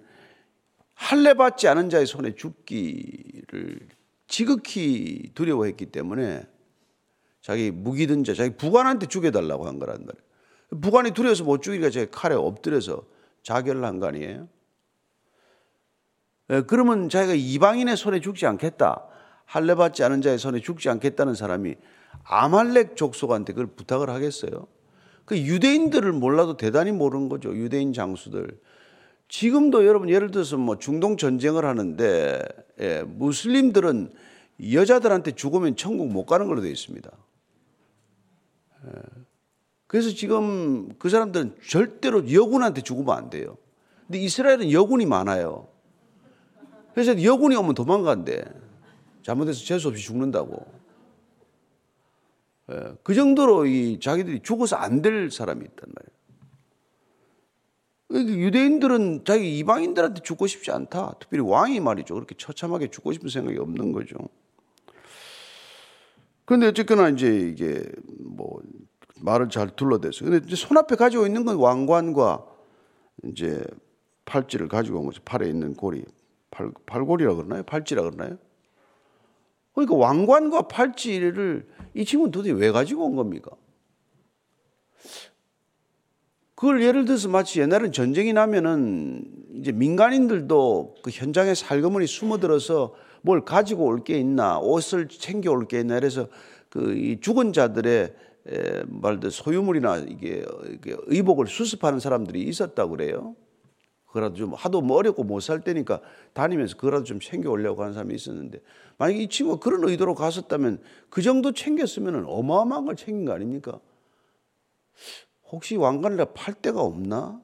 할례 0.93 1.34
받지 1.34 1.67
않은 1.67 1.89
자의 1.89 2.05
손에 2.05 2.36
죽기를 2.36 3.79
지극히 4.27 5.31
두려워했기 5.34 5.88
때문에 5.88 6.43
자기 7.41 7.71
무기든 7.71 8.24
자, 8.24 8.33
자기 8.33 8.55
부관한테 8.55 9.07
죽여달라고 9.07 9.65
한 9.67 9.79
거란 9.79 10.05
말이에요. 10.05 10.81
부관이 10.81 11.12
두려워서 11.12 11.43
못 11.43 11.62
죽이니까 11.62 11.89
제 11.89 12.05
칼에 12.10 12.36
엎드려서 12.36 13.03
자결을 13.43 13.83
한 13.83 14.00
거 14.00 14.07
아니에요? 14.07 14.48
예, 16.51 16.62
그러면 16.62 17.10
자기가 17.10 17.33
이방인의 17.33 17.98
손에 17.98 18.19
죽지 18.19 18.45
않겠다. 18.45 19.05
할례 19.45 19.75
받지 19.75 20.03
않은 20.03 20.21
자의 20.21 20.38
손에 20.38 20.60
죽지 20.62 20.89
않겠다는 20.89 21.33
사람이 21.36 21.75
아말렉 22.24 22.95
족속한테 22.95 23.53
그걸 23.53 23.67
부탁을 23.67 24.10
하겠어요? 24.10 24.67
그 25.25 25.38
유대인들을 25.38 26.12
몰라도 26.13 26.57
대단히 26.57 26.91
모르는 26.91 27.29
거죠. 27.29 27.55
유대인 27.55 27.93
장수들. 27.93 28.60
지금도 29.29 29.86
여러분 29.86 30.10
예를 30.10 30.29
들어서 30.31 30.57
뭐 30.57 30.77
중동 30.77 31.15
전쟁을 31.17 31.65
하는데 31.65 32.41
예, 32.79 33.03
무슬림들은 33.05 34.12
여자들한테 34.74 35.31
죽으면 35.31 35.75
천국 35.75 36.07
못 36.12 36.25
가는 36.25 36.48
걸로 36.48 36.62
되어 36.62 36.69
있습니다. 36.71 37.10
예. 38.85 38.91
그래서 39.88 40.09
지금 40.11 40.93
그 40.97 41.09
사람들은 41.09 41.57
절대로 41.67 42.31
여군한테 42.31 42.81
죽으면 42.81 43.15
안 43.15 43.29
돼요. 43.29 43.57
근데 44.07 44.19
이스라엘은 44.19 44.71
여군이 44.71 45.05
많아요. 45.05 45.67
그래서 46.93 47.21
여군이 47.21 47.55
오면 47.55 47.75
도망간대. 47.75 48.43
잘못해서 49.23 49.63
재수 49.63 49.89
없이 49.89 50.03
죽는다고. 50.03 50.65
예, 52.71 52.93
그 53.03 53.13
정도로 53.13 53.65
이 53.65 54.00
자기들이 54.00 54.41
죽어서 54.41 54.75
안 54.77 55.01
될 55.01 55.29
사람이 55.31 55.63
있단 55.65 55.89
말이에요. 55.93 56.11
그러니까 58.07 58.33
유대인들은 58.45 59.23
자기 59.25 59.57
이방인들한테 59.59 60.21
죽고 60.21 60.47
싶지 60.47 60.71
않다. 60.71 61.15
특별히 61.19 61.43
왕이 61.45 61.79
말이죠. 61.79 62.13
그렇게 62.13 62.35
처참하게 62.38 62.89
죽고 62.89 63.13
싶은 63.13 63.29
생각이 63.29 63.57
없는 63.57 63.91
거죠. 63.93 64.15
그런데 66.51 66.67
어쨌거나 66.67 67.08
이제 67.08 67.29
이게 67.29 67.81
뭐 68.20 68.60
말을 69.22 69.48
잘 69.48 69.70
둘러댔어요. 69.70 70.29
근데 70.29 70.46
이제 70.46 70.58
손앞에 70.58 70.98
가지고 70.98 71.25
있는 71.25 71.46
건 71.46 71.55
왕관과 71.55 72.46
이제 73.24 73.63
팔찌를 74.25 74.67
가지고 74.67 75.00
온 75.00 75.05
거죠. 75.05 75.22
팔에 75.24 75.48
있는 75.48 75.74
고리. 75.74 76.03
팔, 76.50 76.74
팔고리라 76.86 77.36
그러나요? 77.36 77.63
팔찌라 77.63 78.01
그러나요? 78.03 78.38
그러니까 79.72 79.96
왕관과 79.96 80.63
팔찌를 80.63 81.70
이 81.93 82.03
친구는 82.03 82.31
도대체 82.31 82.53
왜 82.53 82.74
가지고 82.74 83.05
온 83.05 83.15
겁니까? 83.15 83.51
그걸 86.55 86.84
예를 86.84 87.05
들어서 87.05 87.29
마치 87.29 87.62
옛날엔 87.62 87.93
전쟁이 87.93 88.34
나면은 88.34 89.24
이제 89.53 89.72
민간인들도 89.72 90.96
그 91.01 91.12
현장에 91.12 91.55
살그머니 91.55 92.08
숨어들어서 92.08 92.93
뭘 93.21 93.45
가지고 93.45 93.85
올 93.85 94.03
게 94.03 94.17
있나, 94.19 94.59
옷을 94.59 95.07
챙겨 95.07 95.51
올 95.51 95.65
게 95.67 95.81
있나, 95.81 95.95
그래서 95.95 96.27
그 96.69 96.93
이 96.93 97.19
죽은 97.19 97.53
자들의 97.53 98.13
말들 98.87 99.29
소유물이나 99.31 99.97
이게 99.97 100.43
의복을 101.07 101.47
수습하는 101.47 101.99
사람들이 101.99 102.41
있었다고 102.43 102.91
그래요. 102.91 103.35
그거라도 104.07 104.35
좀 104.35 104.53
하도 104.53 104.81
뭐 104.81 104.97
어렵고 104.97 105.23
못 105.23 105.39
살 105.41 105.61
때니까 105.61 106.01
다니면서 106.33 106.75
그거라도 106.75 107.03
좀 107.05 107.19
챙겨 107.19 107.49
오려고 107.51 107.81
하는 107.81 107.93
사람이 107.93 108.13
있었는데 108.15 108.59
만약에 108.97 109.19
이 109.19 109.27
친구가 109.29 109.59
그런 109.59 109.87
의도로 109.87 110.15
갔었다면 110.15 110.81
그 111.09 111.21
정도 111.21 111.51
챙겼으면 111.53 112.25
어마어마한 112.27 112.85
걸 112.85 112.95
챙긴 112.95 113.25
거 113.25 113.33
아닙니까? 113.33 113.79
혹시 115.51 115.75
왕관을 115.75 116.25
팔 116.33 116.53
데가 116.55 116.81
없나? 116.81 117.41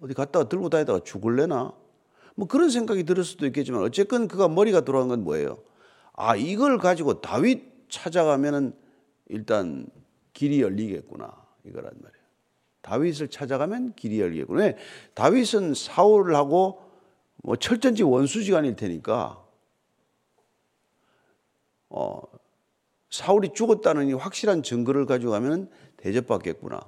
어디 0.00 0.14
갔다가 0.14 0.48
들고 0.48 0.68
다니다가 0.68 1.00
죽을래나? 1.04 1.72
뭐 2.36 2.46
그런 2.46 2.70
생각이 2.70 3.02
들을 3.04 3.24
수도 3.24 3.46
있겠지만 3.46 3.82
어쨌건 3.82 4.28
그가 4.28 4.46
머리가 4.46 4.82
돌아간 4.82 5.08
건 5.08 5.24
뭐예요? 5.24 5.58
아 6.12 6.36
이걸 6.36 6.78
가지고 6.78 7.20
다윗 7.20 7.88
찾아가면은 7.88 8.74
일단 9.28 9.86
길이 10.32 10.60
열리겠구나 10.60 11.32
이거란 11.64 11.90
말이에요. 11.94 12.26
다윗을 12.82 13.28
찾아가면 13.28 13.94
길이 13.94 14.20
열리겠구나. 14.20 14.60
왜? 14.60 14.76
다윗은 15.14 15.74
사울하고 15.74 16.82
뭐 17.42 17.56
철전지 17.56 18.02
원수지간일 18.02 18.76
테니까 18.76 19.42
어, 21.88 22.20
사울이 23.10 23.50
죽었다는 23.54 24.12
확실한 24.14 24.62
증거를 24.62 25.06
가지고 25.06 25.32
가면 25.32 25.70
대접받겠구나. 25.96 26.80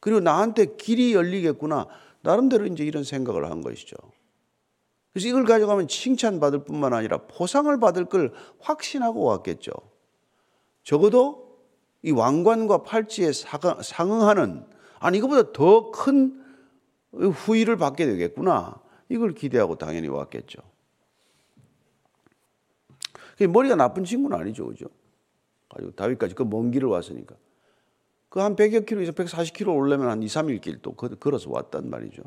그리고 0.00 0.20
나한테 0.20 0.76
길이 0.76 1.14
열리겠구나. 1.14 1.86
나름대로 2.22 2.66
이제 2.66 2.84
이런 2.84 3.04
생각을 3.04 3.50
한 3.50 3.60
것이죠. 3.60 3.96
그래서 5.14 5.28
이걸 5.28 5.44
가져가면 5.44 5.86
칭찬받을 5.86 6.64
뿐만 6.64 6.92
아니라 6.92 7.18
포상을 7.28 7.78
받을 7.78 8.04
걸 8.06 8.34
확신하고 8.58 9.22
왔겠죠. 9.22 9.72
적어도 10.82 11.56
이 12.02 12.10
왕관과 12.10 12.82
팔찌에 12.82 13.30
상응하는 13.32 14.66
아니 14.98 15.18
이거보다 15.18 15.52
더 15.52 15.90
큰 15.92 16.42
후의를 17.12 17.76
받게 17.76 18.06
되겠구나. 18.06 18.82
이걸 19.08 19.34
기대하고 19.34 19.76
당연히 19.78 20.08
왔겠죠. 20.08 20.58
머리가 23.48 23.76
나쁜 23.76 24.04
친구는 24.04 24.36
아니죠, 24.36 24.66
그죠? 24.66 24.86
가지고 25.68 25.92
다윗까지 25.92 26.34
그 26.34 26.44
먼 26.44 26.72
길을 26.72 26.88
왔으니까. 26.88 27.36
그 28.28 28.40
한 28.40 28.56
100여 28.56 28.84
킬로에서 28.84 29.12
140킬로 29.12 29.76
올려면 29.76 30.08
한 30.10 30.20
2, 30.24 30.26
3일 30.26 30.60
길 30.60 30.82
또 30.82 30.92
걸어서 30.92 31.50
왔단 31.52 31.88
말이죠. 31.88 32.24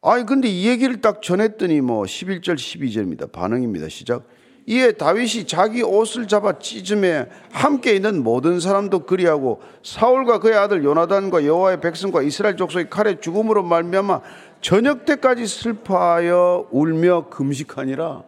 아니, 0.00 0.24
근데 0.24 0.48
이 0.48 0.68
얘기를 0.68 1.00
딱 1.00 1.22
전했더니 1.22 1.80
뭐 1.80 2.04
11절, 2.04 2.54
12절입니다. 2.54 3.32
반응입니다. 3.32 3.88
시작. 3.88 4.24
이에 4.66 4.92
다윗이 4.92 5.46
자기 5.46 5.82
옷을 5.82 6.28
잡아 6.28 6.58
찢음에 6.58 7.26
함께 7.50 7.94
있는 7.94 8.22
모든 8.22 8.60
사람도 8.60 9.06
그리하고 9.06 9.62
사울과 9.82 10.40
그의 10.40 10.58
아들 10.58 10.84
요나단과 10.84 11.46
여호와의 11.46 11.80
백성과 11.80 12.20
이스라엘 12.20 12.56
족속의 12.58 12.90
칼에 12.90 13.18
죽음으로 13.18 13.62
말미암아 13.62 14.20
저녁 14.60 15.06
때까지 15.06 15.46
슬퍼하여 15.46 16.68
울며 16.70 17.30
금식하니라. 17.30 18.24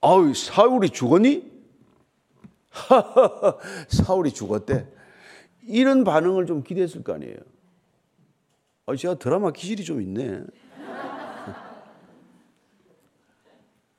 아우 0.00 0.32
사울이 0.32 0.90
죽었니? 0.90 1.50
사울이 3.88 4.30
죽었대. 4.30 4.86
이런 5.66 6.04
반응을 6.04 6.46
좀 6.46 6.62
기대했을 6.62 7.02
거 7.02 7.14
아니에요. 7.14 7.36
아, 8.90 8.96
제가 8.96 9.14
드라마 9.14 9.52
기질이 9.52 9.84
좀 9.84 10.02
있네. 10.02 10.42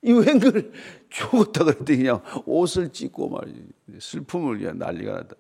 이 0.04 0.12
웬걸 0.12 0.74
죽었다 1.10 1.64
그랬더니 1.64 2.00
그냥 2.00 2.22
옷을 2.46 2.92
찢고 2.92 3.30
말 3.30 3.54
슬픔을 4.00 4.58
그냥 4.58 4.80
난리가 4.80 5.14
났다. 5.14 5.36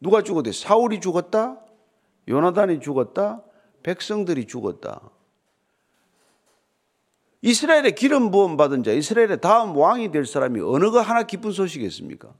누가 0.00 0.22
죽었대? 0.22 0.52
사울이 0.52 1.00
죽었다? 1.00 1.60
요나단이 2.28 2.80
죽었다? 2.80 3.42
백성들이 3.82 4.46
죽었다. 4.46 5.10
이스라엘의 7.42 7.94
기름 7.94 8.30
부음 8.30 8.56
받은 8.56 8.82
자, 8.82 8.92
이스라엘의 8.92 9.40
다음 9.40 9.74
왕이 9.74 10.10
될 10.12 10.26
사람이 10.26 10.60
어느가 10.60 11.00
하나 11.00 11.22
기쁜 11.22 11.50
소식이겠습니까? 11.52 12.32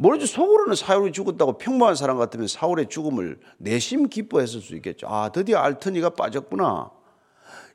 모르죠. 0.00 0.26
속으로는 0.26 0.76
사울이 0.76 1.10
죽었다고 1.10 1.58
평범한 1.58 1.96
사람 1.96 2.18
같으면 2.18 2.46
사울의 2.46 2.88
죽음을 2.88 3.40
내심 3.58 4.08
기뻐했을 4.08 4.60
수 4.60 4.76
있겠죠. 4.76 5.08
아, 5.08 5.32
드디어 5.32 5.58
알트니가 5.58 6.10
빠졌구나. 6.10 6.92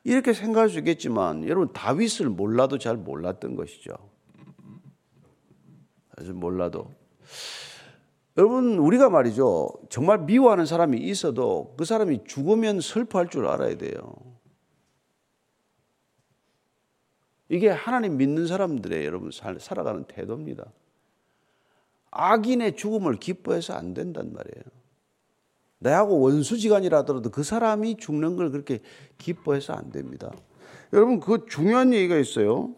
이렇게 0.04 0.32
생각할 0.32 0.70
수 0.70 0.78
있겠지만 0.78 1.46
여러분 1.46 1.70
다윗을 1.74 2.30
몰라도 2.30 2.78
잘 2.78 2.96
몰랐던 2.96 3.56
것이죠. 3.56 3.92
그래서 6.12 6.32
몰라도 6.32 6.90
여러분 8.38 8.78
우리가 8.78 9.10
말이죠 9.10 9.68
정말 9.90 10.20
미워하는 10.20 10.64
사람이 10.64 10.98
있어도 10.98 11.74
그 11.76 11.84
사람이 11.84 12.24
죽으면 12.24 12.80
슬퍼할 12.80 13.28
줄 13.28 13.46
알아야 13.46 13.76
돼요. 13.76 14.14
이게 17.50 17.68
하나님 17.68 18.16
믿는 18.16 18.46
사람들의 18.46 19.04
여러분 19.04 19.30
살, 19.30 19.60
살아가는 19.60 20.04
태도입니다. 20.04 20.72
악인의 22.14 22.76
죽음을 22.76 23.16
기뻐해서 23.16 23.74
안 23.74 23.92
된단 23.92 24.32
말이에요. 24.32 24.64
내하고 25.80 26.20
원수지간이라더라도 26.20 27.30
그 27.30 27.42
사람이 27.42 27.96
죽는 27.98 28.36
걸 28.36 28.50
그렇게 28.50 28.80
기뻐해서 29.18 29.74
안 29.74 29.90
됩니다. 29.90 30.30
여러분 30.92 31.20
그 31.20 31.46
중요한 31.48 31.92
얘기가 31.92 32.16
있어요. 32.16 32.74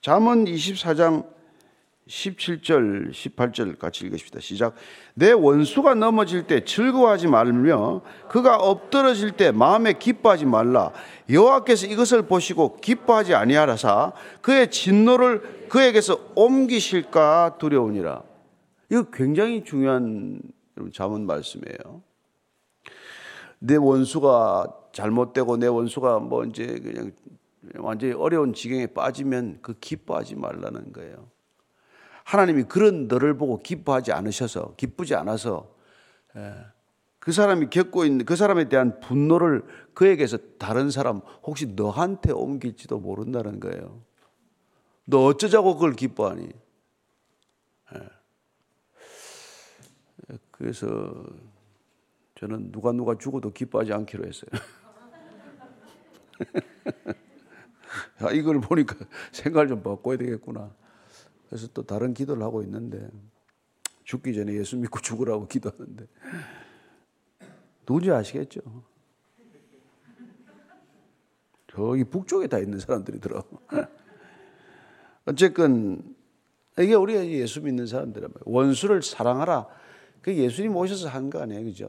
잠언 0.00 0.46
24장 0.46 1.35
17절, 2.08 3.10
18절 3.10 3.78
같이 3.78 4.04
읽으십시다. 4.04 4.38
시작. 4.40 4.74
내 5.14 5.32
원수가 5.32 5.94
넘어질 5.94 6.46
때 6.46 6.64
즐거워하지 6.64 7.26
말며 7.26 8.02
그가 8.28 8.56
엎드러질 8.56 9.32
때 9.32 9.50
마음에 9.50 9.92
기뻐하지 9.92 10.44
말라. 10.44 10.92
여호와께서 11.28 11.86
이것을 11.86 12.22
보시고 12.22 12.76
기뻐하지 12.76 13.34
아니하라사 13.34 14.12
그의 14.40 14.70
진노를 14.70 15.68
그에게서 15.68 16.18
옮기실까 16.36 17.56
두려우니라. 17.58 18.22
이거 18.90 19.02
굉장히 19.12 19.64
중요한 19.64 20.40
자문 20.92 21.26
말씀이에요. 21.26 22.02
내 23.58 23.74
원수가 23.74 24.66
잘못되고 24.92 25.56
내 25.56 25.66
원수가 25.66 26.20
뭐 26.20 26.44
이제 26.44 26.66
그냥 26.66 27.10
완전히 27.78 28.12
어려운 28.12 28.52
지경에 28.52 28.86
빠지면 28.86 29.58
그 29.60 29.74
기뻐하지 29.80 30.36
말라는 30.36 30.92
거예요. 30.92 31.35
하나님이 32.26 32.64
그런 32.64 33.06
너를 33.06 33.38
보고 33.38 33.60
기뻐하지 33.60 34.10
않으셔서 34.10 34.74
기쁘지 34.76 35.14
않아서 35.14 35.72
예, 36.34 36.56
그 37.20 37.30
사람이 37.30 37.70
겪고 37.70 38.04
있는 38.04 38.26
그 38.26 38.34
사람에 38.34 38.68
대한 38.68 38.98
분노를 38.98 39.64
그에게서 39.94 40.38
다른 40.58 40.90
사람 40.90 41.20
혹시 41.44 41.66
너한테 41.66 42.32
옮길지도 42.32 42.98
모른다는 42.98 43.60
거예요. 43.60 44.02
너 45.04 45.24
어쩌자고 45.26 45.74
그걸 45.74 45.92
기뻐하니? 45.92 46.50
예. 47.94 48.00
그래서 50.50 50.88
저는 52.40 52.72
누가 52.72 52.90
누가 52.90 53.16
죽어도 53.16 53.52
기뻐하지 53.52 53.92
않기로 53.92 54.26
했어요. 54.26 54.50
아, 58.18 58.32
이걸 58.32 58.60
보니까 58.60 58.96
생각을 59.30 59.68
좀 59.68 59.80
바꿔야 59.80 60.16
되겠구나. 60.16 60.74
그래서 61.48 61.68
또 61.68 61.82
다른 61.82 62.14
기도를 62.14 62.42
하고 62.42 62.62
있는데 62.62 63.08
죽기 64.04 64.34
전에 64.34 64.52
예수 64.54 64.76
믿고 64.76 65.00
죽으라고 65.00 65.46
기도하는데 65.48 66.06
누군지 67.84 68.10
아시겠죠? 68.10 68.60
저기 71.68 72.04
북쪽에 72.04 72.46
다 72.46 72.58
있는 72.58 72.78
사람들이더라. 72.78 73.42
어쨌건 75.26 76.14
이게 76.78 76.94
우리가 76.94 77.26
예수 77.26 77.60
믿는 77.60 77.86
사람들은 77.86 78.28
원수를 78.44 79.02
사랑하라. 79.02 79.66
그 80.22 80.34
예수님 80.34 80.74
오셔서 80.74 81.08
한 81.08 81.30
거 81.30 81.40
아니에요, 81.40 81.64
그죠? 81.64 81.88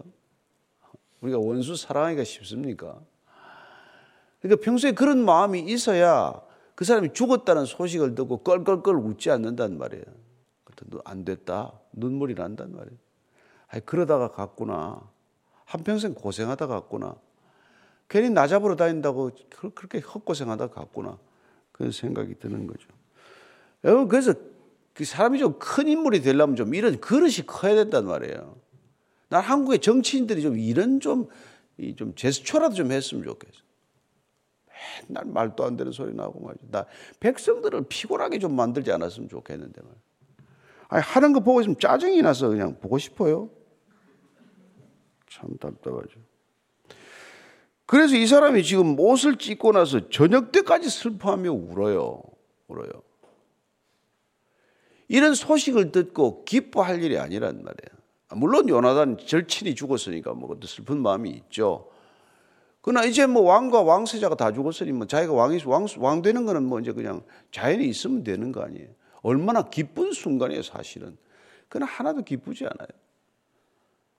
우리가 1.21 1.39
원수 1.39 1.75
사랑하기가 1.75 2.23
쉽습니까? 2.23 2.99
그러니까 4.41 4.63
평소에 4.63 4.91
그런 4.91 5.23
마음이 5.25 5.61
있어야 5.71 6.41
그 6.77 6.85
사람이 6.85 7.13
죽었다는 7.13 7.65
소식을 7.65 8.13
듣고 8.13 8.43
껄껄껄 8.43 8.97
웃지 8.97 9.31
않는단 9.31 9.79
말이에요. 9.79 10.05
안 11.05 11.25
됐다. 11.25 11.73
눈물이 11.93 12.35
난단 12.35 12.71
말이에요. 12.71 12.99
아니, 13.69 13.83
그러다가 13.83 14.29
갔구나. 14.29 15.01
한평생 15.65 16.13
고생하다 16.13 16.67
갔구나. 16.67 17.15
괜히 18.07 18.29
나 18.29 18.45
잡으러 18.45 18.75
다닌다고 18.75 19.31
그렇게 19.73 19.97
헛고생하다 19.97 20.67
갔구나. 20.67 21.17
그런 21.71 21.91
생각이 21.91 22.35
드는 22.35 22.67
거죠. 22.67 22.87
여러분, 23.83 24.07
그래서 24.07 24.35
그 24.93 25.03
사람이 25.03 25.39
좀 25.39 25.57
큰 25.57 25.87
인물이 25.87 26.21
되려면 26.21 26.55
좀 26.55 26.75
이런 26.75 27.01
그릇이 27.01 27.47
커야 27.47 27.73
된단 27.73 28.05
말이에요. 28.05 28.55
난 29.29 29.41
한국의 29.41 29.79
정치인들이 29.79 30.43
좀 30.43 30.59
이런 30.59 30.99
좀, 30.99 31.27
좀 31.95 32.13
제스처라도 32.13 32.75
좀 32.75 32.91
했으면 32.91 33.23
좋겠어. 33.23 33.66
맨날 35.07 35.25
말도 35.25 35.63
안 35.63 35.77
되는 35.77 35.91
소리 35.91 36.13
나고 36.13 36.39
말이야. 36.39 36.61
나 36.71 36.85
백성들을 37.19 37.85
피곤하게 37.89 38.39
좀 38.39 38.55
만들지 38.55 38.91
않았으면 38.91 39.29
좋겠는데 39.29 39.81
말. 39.81 39.91
아니 40.89 41.03
하는 41.03 41.33
거 41.33 41.39
보고 41.39 41.61
있으면 41.61 41.77
짜증이 41.79 42.21
나서 42.21 42.49
그냥 42.49 42.79
보고 42.79 42.97
싶어요. 42.97 43.49
참 45.29 45.57
답답하죠. 45.59 46.19
그래서 47.85 48.15
이 48.15 48.27
사람이 48.27 48.63
지금 48.63 48.99
옷을 48.99 49.37
찢고 49.37 49.71
나서 49.71 50.09
저녁 50.09 50.51
때까지 50.51 50.89
슬퍼하며 50.89 51.51
울어요. 51.51 52.21
울어요. 52.67 52.89
이런 55.07 55.33
소식을 55.33 55.91
듣고 55.93 56.43
기뻐할 56.43 57.01
일이 57.01 57.17
아니란 57.17 57.63
말이에요. 57.63 57.97
물론 58.35 58.67
요나단 58.67 59.19
절친이 59.25 59.75
죽었으니까 59.75 60.33
뭐 60.33 60.59
슬픈 60.65 61.01
마음이 61.01 61.29
있죠. 61.29 61.89
그러나 62.87 63.03
이제 63.03 63.25
뭐 63.25 63.41
왕과 63.41 63.81
왕세자가 63.81 64.35
다 64.35 64.53
죽었으니 64.53 64.93
뭐 64.93 65.05
자기가 65.05 65.33
왕이 65.33 65.59
왕, 65.65 65.87
왕 65.97 66.21
되는 66.21 66.45
거는 66.45 66.63
뭐 66.63 66.79
이제 66.79 66.93
그냥 66.93 67.21
자연히 67.51 67.85
있으면 67.89 68.23
되는 68.23 68.53
거 68.53 68.61
아니에요. 68.61 68.87
얼마나 69.23 69.63
기쁜 69.63 70.13
순간이에요, 70.13 70.61
사실은. 70.61 71.17
그러나 71.67 71.91
하나도 71.91 72.23
기쁘지 72.23 72.63
않아요. 72.63 72.87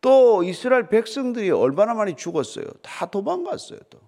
또 0.03 0.43
이스라엘 0.43 0.91
백성들이 0.91 1.49
얼마나 1.49 1.95
많이 1.95 2.15
죽었어요. 2.15 2.67
다 2.83 3.07
도망갔어요, 3.07 3.79
또. 3.89 4.01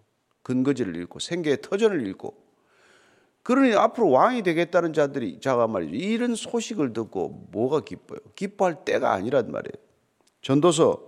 근거지를 0.43 0.95
잃고 0.95 1.21
생계의 1.21 1.63
터전을 1.63 2.07
잃고. 2.07 2.37
그러니 3.43 3.73
앞으로 3.73 4.11
왕이 4.11 4.43
되겠다는 4.43 4.93
자들이 4.93 5.41
자가 5.41 5.69
말이죠. 5.69 5.95
이런 5.95 6.35
소식을 6.35 6.93
듣고 6.93 7.49
뭐가 7.51 7.81
기뻐요? 7.81 8.19
기뻐할 8.37 8.85
때가 8.85 9.11
아니란 9.11 9.51
말이에요. 9.51 9.73
전도서 10.43 11.01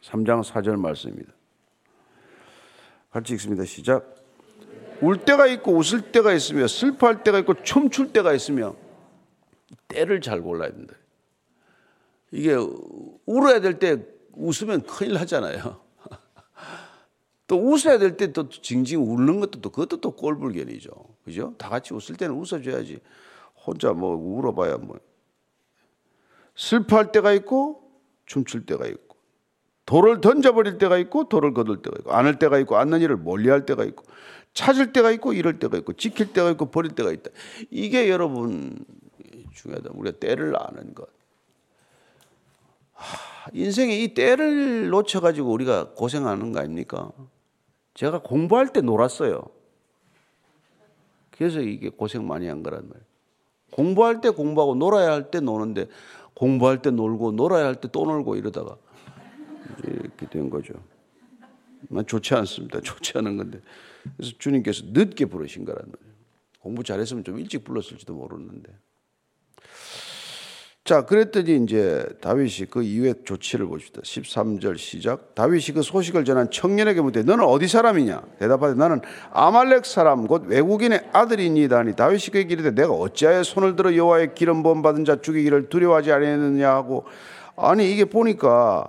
3장 0.00 0.44
4절 0.44 0.76
말씀입니다. 0.76 1.39
같이 3.10 3.34
읽습니다. 3.34 3.64
시작. 3.64 4.14
울 5.00 5.18
때가 5.18 5.46
있고 5.46 5.72
웃을 5.76 6.12
때가 6.12 6.32
있으며 6.32 6.66
슬퍼할 6.66 7.22
때가 7.22 7.38
있고 7.40 7.54
춤출 7.62 8.12
때가 8.12 8.32
있으며 8.34 8.76
때를 9.88 10.20
잘 10.20 10.40
골라야 10.42 10.70
된다. 10.70 10.94
이게 12.30 12.54
울어야 13.26 13.60
될 13.60 13.78
때 13.78 13.96
웃으면 14.34 14.82
큰일 14.82 15.14
나잖아요. 15.14 15.80
또 17.48 17.56
웃어야 17.58 17.98
될 17.98 18.16
때 18.16 18.32
또 18.32 18.48
징징 18.48 19.02
웃는 19.02 19.40
것도 19.40 19.60
또 19.60 19.70
그것도 19.70 20.00
또 20.00 20.12
꼴불견이죠. 20.12 20.90
그죠? 21.24 21.54
다 21.58 21.68
같이 21.68 21.92
웃을 21.94 22.14
때는 22.16 22.34
웃어줘야지. 22.36 23.00
혼자 23.66 23.92
뭐 23.92 24.14
울어봐야 24.14 24.76
뭐. 24.76 24.98
슬퍼할 26.54 27.10
때가 27.10 27.32
있고 27.32 27.90
춤출 28.26 28.66
때가 28.66 28.86
있고. 28.86 29.09
돌을 29.90 30.20
던져버릴 30.20 30.78
때가 30.78 30.98
있고 30.98 31.28
돌을 31.28 31.52
거둘 31.52 31.82
때가 31.82 31.96
있고 31.98 32.12
안을 32.12 32.38
때가 32.38 32.60
있고 32.60 32.76
안는 32.76 33.00
일을 33.00 33.16
멀리할 33.16 33.66
때가 33.66 33.82
있고 33.84 34.04
찾을 34.54 34.92
때가 34.92 35.10
있고 35.10 35.32
잃을 35.32 35.58
때가 35.58 35.76
있고 35.78 35.94
지킬 35.94 36.32
때가 36.32 36.48
있고 36.52 36.66
버릴 36.70 36.92
때가 36.92 37.10
있다. 37.10 37.30
이게 37.70 38.08
여러분 38.08 38.78
중요하다. 39.52 39.90
우리가 39.94 40.18
때를 40.20 40.54
아는 40.56 40.94
것. 40.94 41.08
인생에 43.52 43.96
이 43.96 44.14
때를 44.14 44.90
놓쳐가지고 44.90 45.50
우리가 45.50 45.90
고생하는 45.96 46.52
거 46.52 46.60
아닙니까? 46.60 47.10
제가 47.94 48.22
공부할 48.22 48.68
때 48.72 48.82
놀았어요. 48.82 49.42
그래서 51.32 51.60
이게 51.60 51.88
고생 51.88 52.28
많이 52.28 52.46
한 52.46 52.62
거란 52.62 52.82
말이에요. 52.86 53.04
공부할 53.72 54.20
때 54.20 54.30
공부하고 54.30 54.76
놀아야 54.76 55.10
할 55.10 55.30
때 55.32 55.40
노는데 55.40 55.88
공부할 56.34 56.80
때 56.80 56.92
놀고 56.92 57.32
놀아야 57.32 57.64
할 57.66 57.80
때 57.80 57.88
또 57.88 58.04
놀고 58.04 58.36
이러다가 58.36 58.76
이렇게 59.84 60.26
된 60.28 60.50
거죠. 60.50 60.74
좋지 62.06 62.34
않습니다. 62.34 62.80
좋지 62.82 63.18
않은 63.18 63.36
건데. 63.36 63.60
그래서 64.16 64.32
주님께서 64.38 64.84
늦게 64.88 65.26
부르신 65.26 65.64
거란 65.64 65.82
말이에요. 65.86 66.14
공부 66.60 66.82
잘했으면 66.84 67.24
좀 67.24 67.38
일찍 67.38 67.64
불렀을지도 67.64 68.14
모르는데. 68.14 68.72
자, 70.82 71.04
그랬더니 71.04 71.62
이제 71.62 72.04
다윗이 72.20 72.66
그 72.70 72.82
이후에 72.82 73.14
조치를 73.24 73.66
보십니다. 73.66 74.00
13절 74.00 74.76
시작. 74.76 75.34
다윗이 75.34 75.66
그 75.74 75.82
소식을 75.82 76.24
전한 76.24 76.50
청년에게 76.50 77.00
묻되 77.00 77.22
너는 77.22 77.44
어디 77.44 77.68
사람이냐? 77.68 78.22
대답하되 78.38 78.74
나는 78.74 79.00
아말렉 79.30 79.84
사람 79.84 80.26
곧 80.26 80.46
외국인의 80.46 81.10
아들이니이다 81.12 81.78
하니 81.78 81.94
다윗이 81.94 82.30
그에게 82.32 82.54
이르되 82.54 82.70
내가 82.72 82.92
어찌하여 82.92 83.42
손을 83.42 83.76
들어 83.76 83.94
여호와의 83.94 84.34
기름 84.34 84.62
부음 84.62 84.82
받은 84.82 85.04
자 85.04 85.20
죽이기를 85.20 85.68
두려워하지 85.68 86.12
아니하느냐 86.12 86.70
하고 86.70 87.04
아니 87.56 87.92
이게 87.92 88.04
보니까 88.06 88.88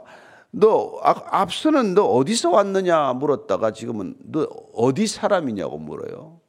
너 0.52 1.00
앞서는 1.02 1.94
너 1.94 2.04
어디서 2.04 2.52
왔느냐 2.52 3.14
물었다가 3.14 3.72
지금은 3.72 4.16
너 4.20 4.42
어디 4.74 5.08
사람이냐고 5.08 5.78
물어요. 5.78 6.40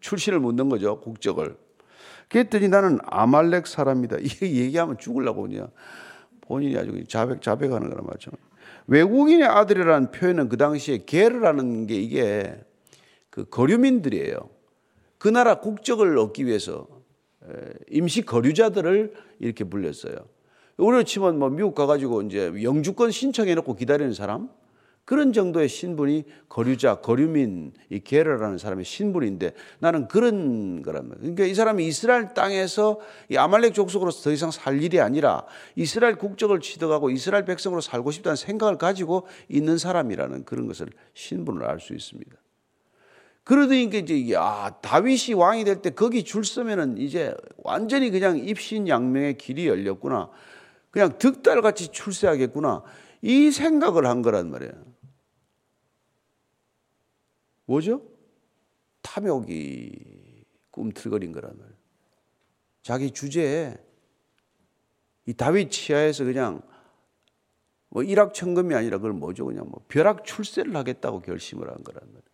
출신을 0.00 0.40
묻는 0.40 0.68
거죠. 0.68 1.00
국적을. 1.00 1.56
그랬더니 2.28 2.68
나는 2.68 2.98
아말렉 3.04 3.66
사람이다. 3.66 4.18
이게 4.22 4.50
얘기하면 4.50 4.98
죽을라고 4.98 5.42
그냥 5.42 5.70
본인이 6.40 6.76
아주 6.76 7.04
자백, 7.06 7.42
자백하는 7.42 7.90
거나 7.90 8.02
마찬가지. 8.02 8.42
외국인의 8.86 9.46
아들이라는 9.46 10.10
표현은 10.10 10.48
그 10.48 10.56
당시에 10.56 11.04
게르라는 11.04 11.86
게 11.86 11.94
이게 11.94 12.58
그그 13.28 13.50
거류민들이에요. 13.50 14.48
그 15.18 15.28
나라 15.28 15.60
국적을 15.60 16.16
얻기 16.16 16.46
위해서 16.46 16.86
임시 17.90 18.22
거류자들을 18.22 19.12
이렇게 19.40 19.64
불렸어요. 19.64 20.16
우리로 20.78 21.02
치면 21.02 21.38
뭐 21.38 21.50
미국 21.50 21.74
가가지고 21.74 22.22
이제 22.22 22.52
영주권 22.62 23.10
신청해놓고 23.10 23.74
기다리는 23.74 24.14
사람 24.14 24.48
그런 25.04 25.32
정도의 25.32 25.70
신분이 25.70 26.24
거류자, 26.50 26.96
거류민, 26.96 27.72
이 27.88 27.98
게르라는 27.98 28.58
사람의 28.58 28.84
신분인데 28.84 29.54
나는 29.78 30.06
그런 30.06 30.82
말이에요. 30.82 31.16
그러니까 31.18 31.44
이 31.46 31.54
사람이 31.54 31.86
이스라엘 31.86 32.34
땅에서 32.34 33.00
이 33.30 33.38
아말렉 33.38 33.72
족속으로서 33.72 34.22
더 34.22 34.30
이상 34.30 34.50
살 34.50 34.82
일이 34.82 35.00
아니라 35.00 35.46
이스라엘 35.76 36.16
국적을 36.16 36.60
취득하고 36.60 37.08
이스라엘 37.08 37.46
백성으로 37.46 37.80
살고 37.80 38.10
싶다는 38.10 38.36
생각을 38.36 38.76
가지고 38.76 39.26
있는 39.48 39.78
사람이라는 39.78 40.44
그런 40.44 40.66
것을 40.66 40.88
신분을 41.14 41.64
알 41.64 41.80
수 41.80 41.94
있습니다. 41.94 42.36
그러더니 43.44 43.84
이제 43.84 44.14
이게 44.14 44.36
아 44.36 44.74
다윗이 44.82 45.32
왕이 45.32 45.64
될 45.64 45.80
때 45.80 45.88
거기 45.88 46.22
줄 46.22 46.44
서면은 46.44 46.98
이제 46.98 47.34
완전히 47.64 48.10
그냥 48.10 48.36
입신양명의 48.36 49.38
길이 49.38 49.66
열렸구나. 49.68 50.28
그냥 50.98 51.16
득달같이 51.16 51.92
출세하겠구나. 51.92 52.82
이 53.22 53.52
생각을 53.52 54.04
한 54.04 54.20
거란 54.20 54.50
말이에요. 54.50 54.72
뭐죠? 57.66 58.02
탐욕이 59.02 60.44
꿈틀거린 60.72 61.30
거란 61.30 61.56
말이에요. 61.56 61.78
자기 62.82 63.12
주제에 63.12 63.76
이 65.26 65.34
다윗 65.34 65.70
치하에서 65.70 66.24
그냥 66.24 66.62
뭐 67.90 68.02
일확천금이 68.02 68.74
아니라 68.74 68.98
그걸 68.98 69.12
뭐죠? 69.12 69.44
그냥 69.44 69.68
뭐 69.68 69.84
벼락 69.86 70.24
출세를 70.24 70.74
하겠다고 70.74 71.20
결심을 71.20 71.68
한 71.70 71.84
거란 71.84 72.02
말이에요. 72.08 72.27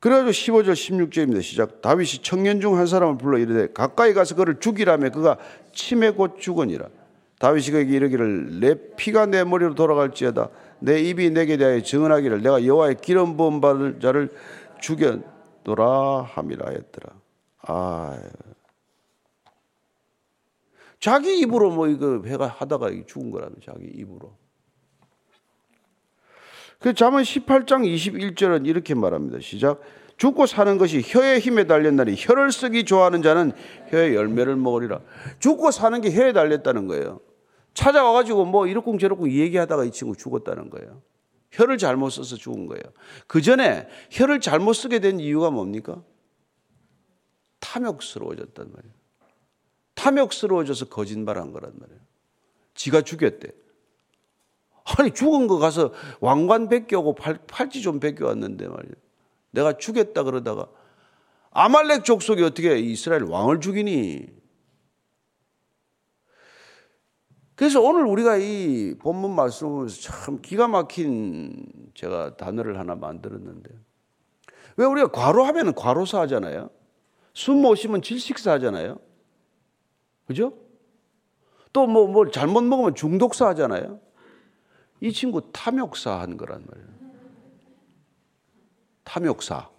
그래가지고 0.00 0.30
15절 0.30 0.72
16절입니다. 0.72 1.42
시작. 1.42 1.82
다윗이 1.82 2.22
청년 2.22 2.60
중 2.60 2.76
한 2.76 2.86
사람을 2.86 3.18
불러 3.18 3.38
이르되 3.38 3.72
가까이 3.72 4.14
가서 4.14 4.34
그를 4.34 4.58
죽이라며 4.58 5.10
그가 5.10 5.36
침에 5.72 6.10
곧 6.10 6.36
죽으니라. 6.38 6.88
다윗이 7.38 7.70
그에게 7.70 7.96
이르기를 7.96 8.60
내 8.60 8.74
피가 8.96 9.26
내 9.26 9.44
머리로 9.44 9.74
돌아갈지어다 9.74 10.50
내 10.80 11.00
입이 11.00 11.30
내게 11.30 11.56
대하여 11.56 11.82
증언하기를 11.82 12.42
내가 12.42 12.64
여호와의 12.64 12.96
기름 13.00 13.36
부음 13.36 13.60
받을 13.60 14.00
자를 14.00 14.30
죽였노라 14.80 16.22
함이라 16.22 16.70
했더라. 16.70 17.12
아. 17.62 18.18
자기 20.98 21.40
입으로 21.40 21.70
뭐 21.70 21.88
이거 21.88 22.22
해가 22.24 22.46
하다가 22.46 22.90
죽은 23.06 23.30
거라며 23.30 23.54
자기 23.64 23.86
입으로. 23.86 24.39
그 26.80 26.94
잠언 26.94 27.22
18장 27.22 27.84
21절은 27.84 28.66
이렇게 28.66 28.94
말합니다. 28.94 29.38
시작. 29.40 29.80
죽고 30.16 30.46
사는 30.46 30.76
것이 30.78 31.02
혀의 31.04 31.38
힘에 31.40 31.64
달렸나니 31.64 32.14
혀를 32.16 32.52
쓰기 32.52 32.84
좋아하는 32.84 33.22
자는 33.22 33.52
혀의 33.90 34.14
열매를 34.14 34.56
먹으리라. 34.56 35.00
죽고 35.38 35.70
사는 35.70 36.00
게 36.00 36.10
혀에 36.10 36.32
달렸다는 36.32 36.86
거예요. 36.88 37.20
찾아와 37.74 38.12
가지고 38.12 38.46
뭐 38.46 38.66
이렇고 38.66 38.96
저렇고 38.98 39.30
얘기하다가 39.30 39.84
이 39.84 39.90
친구 39.90 40.16
죽었다는 40.16 40.70
거예요. 40.70 41.02
혀를 41.52 41.78
잘못 41.78 42.10
써서 42.10 42.36
죽은 42.36 42.66
거예요. 42.66 42.82
그 43.26 43.42
전에 43.42 43.86
혀를 44.10 44.40
잘못 44.40 44.72
쓰게 44.72 45.00
된 45.00 45.20
이유가 45.20 45.50
뭡니까? 45.50 46.02
탐욕스러워졌단 47.60 48.72
말이에요. 48.72 48.94
탐욕스러워져서 49.94 50.86
거짓말한 50.86 51.52
거란 51.52 51.72
말이에요. 51.78 52.00
지가 52.74 53.02
죽였대. 53.02 53.52
아니 54.84 55.12
죽은 55.12 55.46
거 55.46 55.58
가서 55.58 55.92
왕관 56.20 56.68
벗겨오고 56.68 57.14
팔, 57.14 57.38
팔찌 57.46 57.82
좀 57.82 58.00
벗겨왔는데 58.00 58.68
말이에요. 58.68 58.94
내가 59.52 59.76
죽였다 59.76 60.22
그러다가 60.22 60.68
아말렉 61.50 62.04
족속이 62.04 62.42
어떻게 62.42 62.78
이스라엘 62.78 63.24
왕을 63.24 63.60
죽이니? 63.60 64.40
그래서 67.56 67.80
오늘 67.82 68.06
우리가 68.06 68.38
이 68.38 68.94
본문 68.98 69.34
말씀을 69.34 69.70
보면서 69.70 70.00
참 70.00 70.40
기가 70.40 70.66
막힌 70.66 71.66
제가 71.94 72.36
단어를 72.36 72.78
하나 72.78 72.94
만들었는데 72.94 73.70
왜 74.76 74.86
우리가 74.86 75.08
과로하면 75.08 75.74
과로사 75.74 76.20
하잖아요. 76.22 76.70
숨못 77.34 77.76
쉬면 77.76 78.00
질식사 78.00 78.52
하잖아요. 78.52 78.98
그죠? 80.26 80.54
또 81.72 81.86
뭐, 81.86 82.06
뭘 82.06 82.32
잘못 82.32 82.62
먹으면 82.62 82.94
중독사 82.94 83.48
하잖아요. 83.48 84.00
이 85.00 85.12
친구 85.12 85.50
탐욕사 85.52 86.20
한 86.20 86.36
거란 86.36 86.64
말이에요. 86.66 86.88
탐욕사. 89.04 89.70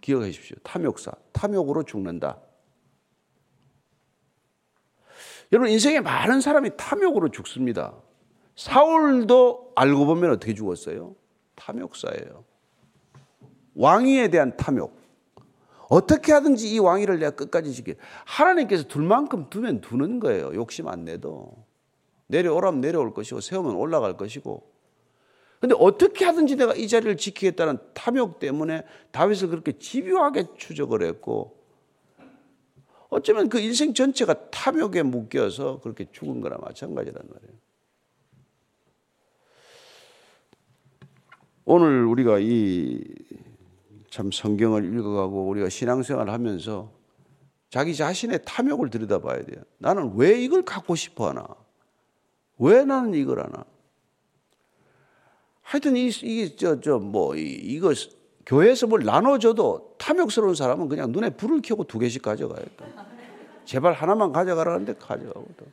기억하십시오. 0.00 0.56
탐욕사. 0.62 1.12
탐욕으로 1.32 1.82
죽는다. 1.82 2.40
여러분 5.52 5.70
인생에 5.70 6.00
많은 6.00 6.40
사람이 6.40 6.70
탐욕으로 6.76 7.30
죽습니다. 7.30 7.94
사울도 8.56 9.72
알고 9.74 10.06
보면 10.06 10.30
어떻게 10.32 10.54
죽었어요? 10.54 11.16
탐욕사예요. 11.54 12.44
왕위에 13.74 14.28
대한 14.28 14.56
탐욕. 14.56 14.98
어떻게 15.88 16.32
하든지 16.32 16.68
이 16.74 16.78
왕위를 16.78 17.18
내가 17.18 17.30
끝까지 17.30 17.72
지키. 17.72 17.94
하나님께서 18.26 18.84
둘 18.84 19.04
만큼 19.04 19.48
두면 19.48 19.80
두는 19.80 20.20
거예요. 20.20 20.54
욕심 20.54 20.88
안 20.88 21.04
내도. 21.04 21.67
내려오라면 22.28 22.80
내려올 22.80 23.12
것이고 23.12 23.40
세우면 23.40 23.74
올라갈 23.74 24.16
것이고. 24.16 24.70
근데 25.60 25.74
어떻게 25.78 26.24
하든지 26.24 26.56
내가 26.56 26.74
이 26.74 26.86
자리를 26.86 27.16
지키겠다는 27.16 27.78
탐욕 27.92 28.38
때문에 28.38 28.84
다윗을 29.10 29.48
그렇게 29.48 29.76
집요하게 29.76 30.54
추적을 30.56 31.02
했고 31.02 31.58
어쩌면 33.08 33.48
그 33.48 33.58
인생 33.58 33.92
전체가 33.92 34.50
탐욕에 34.50 35.02
묶여서 35.02 35.80
그렇게 35.80 36.06
죽은 36.12 36.40
거나 36.40 36.58
마찬가지란 36.58 37.22
말이에요. 37.28 37.58
오늘 41.64 42.04
우리가 42.04 42.38
이 42.40 43.02
참 44.10 44.32
성경을 44.32 44.84
읽어가고 44.84 45.48
우리가 45.48 45.68
신앙생활을 45.68 46.32
하면서 46.32 46.90
자기 47.70 47.94
자신의 47.94 48.40
탐욕을 48.44 48.90
들여다봐야 48.90 49.44
돼요. 49.44 49.62
나는 49.78 50.12
왜 50.16 50.42
이걸 50.42 50.62
갖고 50.64 50.94
싶어 50.94 51.28
하나? 51.28 51.46
왜 52.58 52.84
나는 52.84 53.14
이걸 53.14 53.40
하나? 53.40 53.64
하여튼 55.62 55.96
이, 55.96 56.08
이게 56.08 56.56
저, 56.56 56.80
저, 56.80 56.98
뭐, 56.98 57.36
이거 57.36 57.92
교회에서 58.46 58.86
뭘 58.86 59.04
나눠줘도 59.04 59.96
탐욕스러운 59.98 60.54
사람은 60.54 60.88
그냥 60.88 61.12
눈에 61.12 61.30
불을 61.30 61.60
켜고 61.62 61.84
두 61.84 61.98
개씩 61.98 62.22
가져가요. 62.22 62.64
제발 63.66 63.92
하나만 63.92 64.32
가져가라는데 64.32 64.94
가져가고 64.94 65.46
또. 65.56 65.66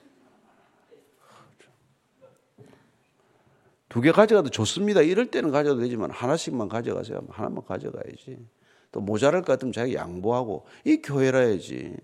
두 3.88 4.02
개 4.02 4.12
가져가도 4.12 4.50
좋습니다. 4.50 5.02
이럴 5.02 5.32
때는 5.32 5.52
가져도 5.52 5.80
되지만 5.80 6.12
하나씩만 6.12 6.68
가져가세요. 6.68 7.22
하나만 7.30 7.64
가져가야지. 7.64 8.46
또 8.92 9.00
모자랄 9.00 9.42
것 9.42 9.54
같으면 9.54 9.72
자기 9.72 9.96
양보하고 9.96 10.66
이 10.84 10.98
교회라야지. 10.98 11.96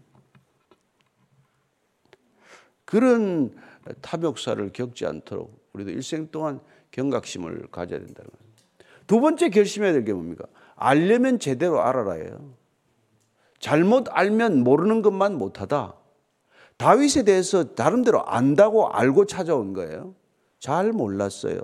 그런 2.86 3.54
탐욕사를 4.02 4.72
겪지 4.74 5.06
않도록 5.06 5.70
우리도 5.74 5.92
일생 5.92 6.28
동안 6.32 6.60
경각심을 6.92 7.68
가져야 7.72 8.00
된다는 8.00 8.30
거예요. 8.30 8.52
두 9.08 9.20
번째 9.20 9.50
결심해야 9.50 9.94
될 9.94 10.06
게 10.06 10.14
뭡니까? 10.14 10.46
알려면 10.76 11.40
제대로 11.40 11.82
알아라예요. 11.82 12.54
잘못 13.60 14.08
알면 14.10 14.64
모르는 14.64 15.02
것만 15.02 15.36
못하다. 15.38 15.96
다윗에 16.78 17.24
대해서 17.24 17.76
다른대로 17.76 18.26
안다고 18.26 18.90
알고 18.90 19.26
찾아온 19.26 19.74
거예요. 19.74 20.16
잘 20.60 20.92
몰랐어요. 20.92 21.60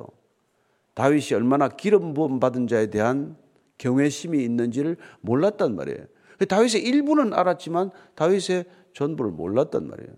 다윗이 0.94 1.34
얼마나 1.34 1.70
기름 1.70 2.14
부음 2.14 2.40
받은 2.40 2.68
자에 2.68 2.88
대한 2.88 3.36
경외심이 3.78 4.44
있는지를 4.44 4.98
몰랐단 5.22 5.76
말이에요. 5.76 6.06
다윗의 6.48 6.82
일부는 6.84 7.34
알았지만 7.34 7.92
다윗의 8.16 8.66
전부를 8.94 9.32
몰랐단 9.32 9.88
말이에요. 9.88 10.12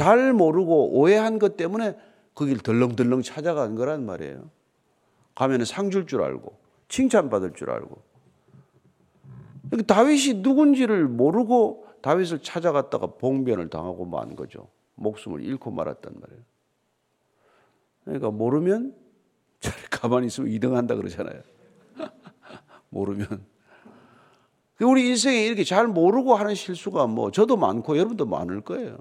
잘 0.00 0.32
모르고 0.32 0.92
오해한 0.98 1.38
것 1.38 1.58
때문에 1.58 1.94
거길 2.34 2.60
덜렁덜렁 2.60 3.20
찾아간 3.20 3.74
거란 3.74 4.06
말이에요. 4.06 4.50
가면은 5.34 5.66
상 5.66 5.90
줄 5.90 6.06
줄 6.06 6.22
알고 6.22 6.58
칭찬받을 6.88 7.52
줄 7.52 7.68
알고. 7.70 8.00
그러니까 9.68 9.94
다윗이 9.94 10.40
누군지를 10.40 11.06
모르고 11.06 11.86
다윗을 12.00 12.38
찾아갔다가 12.38 13.08
봉변을 13.18 13.68
당하고 13.68 14.06
만 14.06 14.36
거죠. 14.36 14.68
목숨을 14.94 15.42
잃고 15.42 15.70
말았단 15.70 16.14
말이에요. 16.18 16.42
그러니까 18.04 18.30
모르면 18.30 18.94
가만히 19.90 20.28
있으면 20.28 20.50
2등 20.50 20.72
한다 20.72 20.94
그러잖아요. 20.94 21.42
모르면. 22.88 23.44
우리 24.80 25.08
인생에 25.08 25.44
이렇게 25.44 25.62
잘 25.62 25.86
모르고 25.86 26.36
하는 26.36 26.54
실수가 26.54 27.06
뭐 27.06 27.30
저도 27.30 27.58
많고 27.58 27.98
여러분도 27.98 28.24
많을 28.24 28.62
거예요. 28.62 28.96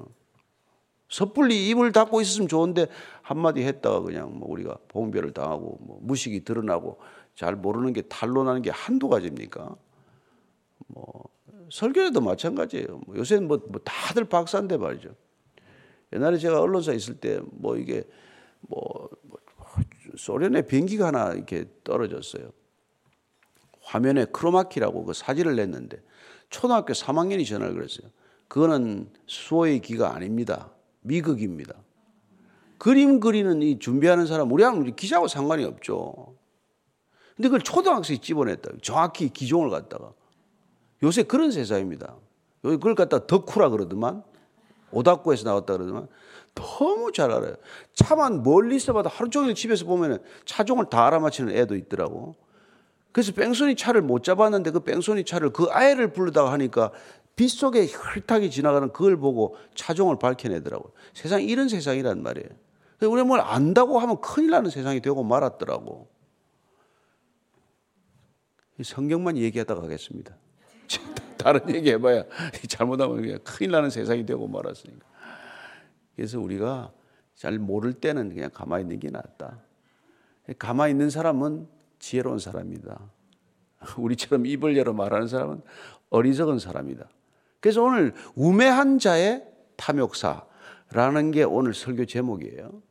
섣불리 1.10 1.70
입을 1.70 1.92
닫고 1.92 2.22
있었으면 2.22 2.48
좋은데 2.48 2.88
한마디 3.22 3.64
했다가 3.64 4.02
그냥 4.02 4.38
뭐 4.38 4.50
우리가 4.52 4.78
봉별을 4.88 5.34
당하고 5.34 5.80
뭐 5.82 6.00
무식이 6.02 6.44
드러나고 6.44 7.00
잘 7.36 7.56
모르는 7.56 7.94
게 7.94 8.02
탄로나는 8.04 8.62
게 8.62 8.70
한두 8.70 9.10
가지입니까? 9.10 9.76
뭐 10.88 11.24
설교에도 11.72 12.22
마찬가지예요. 12.22 13.02
뭐 13.06 13.16
요새는 13.18 13.48
뭐, 13.48 13.60
뭐 13.70 13.82
다들 13.84 14.26
박사인데 14.26 14.78
말이죠. 14.78 15.16
옛날에 16.14 16.38
제가 16.38 16.62
언론사 16.62 16.94
있을 16.94 17.16
때 17.16 17.40
뭐 17.52 17.78
이게 17.78 18.04
뭐, 18.62 19.10
뭐 19.22 19.40
소련의 20.16 20.68
비행기가 20.68 21.08
하나 21.08 21.34
이렇게 21.34 21.66
떨어졌어요. 21.84 22.52
화면에 23.82 24.26
크로마키라고 24.26 25.06
그 25.06 25.14
사진을 25.14 25.56
냈는데 25.56 26.02
초등학교 26.50 26.94
3학년이 26.94 27.48
전화를 27.48 27.74
그랬어요. 27.74 28.10
그거는 28.48 29.10
수호의 29.28 29.80
기가 29.80 30.14
아닙니다. 30.16 30.72
미극입니다. 31.02 31.76
그림 32.78 33.20
그리는 33.20 33.62
이 33.62 33.78
준비하는 33.78 34.26
사람, 34.26 34.52
우리하고 34.52 34.84
기자하고 34.84 35.28
상관이 35.28 35.66
없죠. 35.66 36.36
근데 37.36 37.50
그걸 37.50 37.62
초등학생이 37.62 38.20
집어냈다. 38.20 38.72
정확히 38.82 39.30
기종을 39.30 39.70
갖다가. 39.70 40.14
요새 41.04 41.24
그런 41.24 41.52
세상입니다. 41.52 42.16
그걸 42.62 42.96
갖다 42.96 43.26
덕후라 43.26 43.70
그러더만. 43.70 44.24
오닥구에서 44.92 45.46
나왔다 45.46 45.74
그러더만. 45.74 46.08
너무 46.56 47.12
잘 47.12 47.32
알아요. 47.32 47.56
차만 47.94 48.44
멀리서 48.44 48.92
봐도 48.94 49.08
하루 49.10 49.30
종일 49.30 49.56
집에서 49.56 49.86
보면 49.86 50.22
차종을 50.46 50.90
다 50.90 51.06
알아맞히는 51.08 51.56
애도 51.56 51.76
있더라고. 51.76 52.36
그래서 53.12 53.32
뺑소니 53.34 53.76
차를 53.76 54.02
못 54.02 54.24
잡았는데 54.24 54.72
그 54.72 54.80
뺑소니 54.82 55.26
차를 55.26 55.52
그 55.52 55.68
아이를 55.70 56.12
부르다가 56.12 56.52
하니까 56.52 56.92
빗속에 57.40 57.88
혈탁이 57.88 58.52
지나가는 58.52 58.92
그걸 58.92 59.16
보고 59.16 59.56
차종을 59.74 60.20
밝혀내더라고요. 60.20 60.92
세상 61.14 61.42
이런 61.42 61.70
세상이란 61.70 62.22
말이에요. 62.22 62.50
우리가 63.02 63.24
뭘 63.24 63.40
안다고 63.40 63.98
하면 64.00 64.20
큰일 64.20 64.50
나는 64.50 64.70
세상이 64.70 65.00
되고 65.00 65.24
말았더라고. 65.24 66.10
성경만 68.84 69.38
얘기하다가 69.38 69.80
가겠습니다. 69.80 70.36
다른 71.40 71.74
얘기 71.74 71.92
해봐야 71.92 72.26
잘못하면 72.68 73.22
그냥 73.22 73.40
큰일 73.46 73.72
나는 73.72 73.90
세상이 73.90 74.26
되고 74.26 74.46
말았으니까. 74.46 75.08
그래서 76.18 76.42
우리가 76.42 76.92
잘 77.36 77.58
모를 77.58 77.94
때는 77.94 78.36
그냥 78.36 78.50
가만히 78.54 78.84
있는 78.84 79.00
게 79.00 79.10
낫다. 79.10 79.60
가만히 80.58 80.92
있는 80.92 81.10
사람은 81.10 81.70
지혜로운 82.00 82.40
사람이다. 82.40 83.00
우리처럼 83.98 84.46
입을 84.46 84.76
열어 84.76 84.92
말하는 84.92 85.30
사람은 85.30 85.62
어리석은 86.10 86.60
사람이다. 86.60 87.08
그래서 87.60 87.84
오늘 87.84 88.14
우매한 88.36 89.00
자의 89.00 89.44
탐욕사라는 89.78 91.32
게 91.32 91.44
오늘 91.44 91.74
설교 91.74 92.06
제목이에요. 92.06 92.82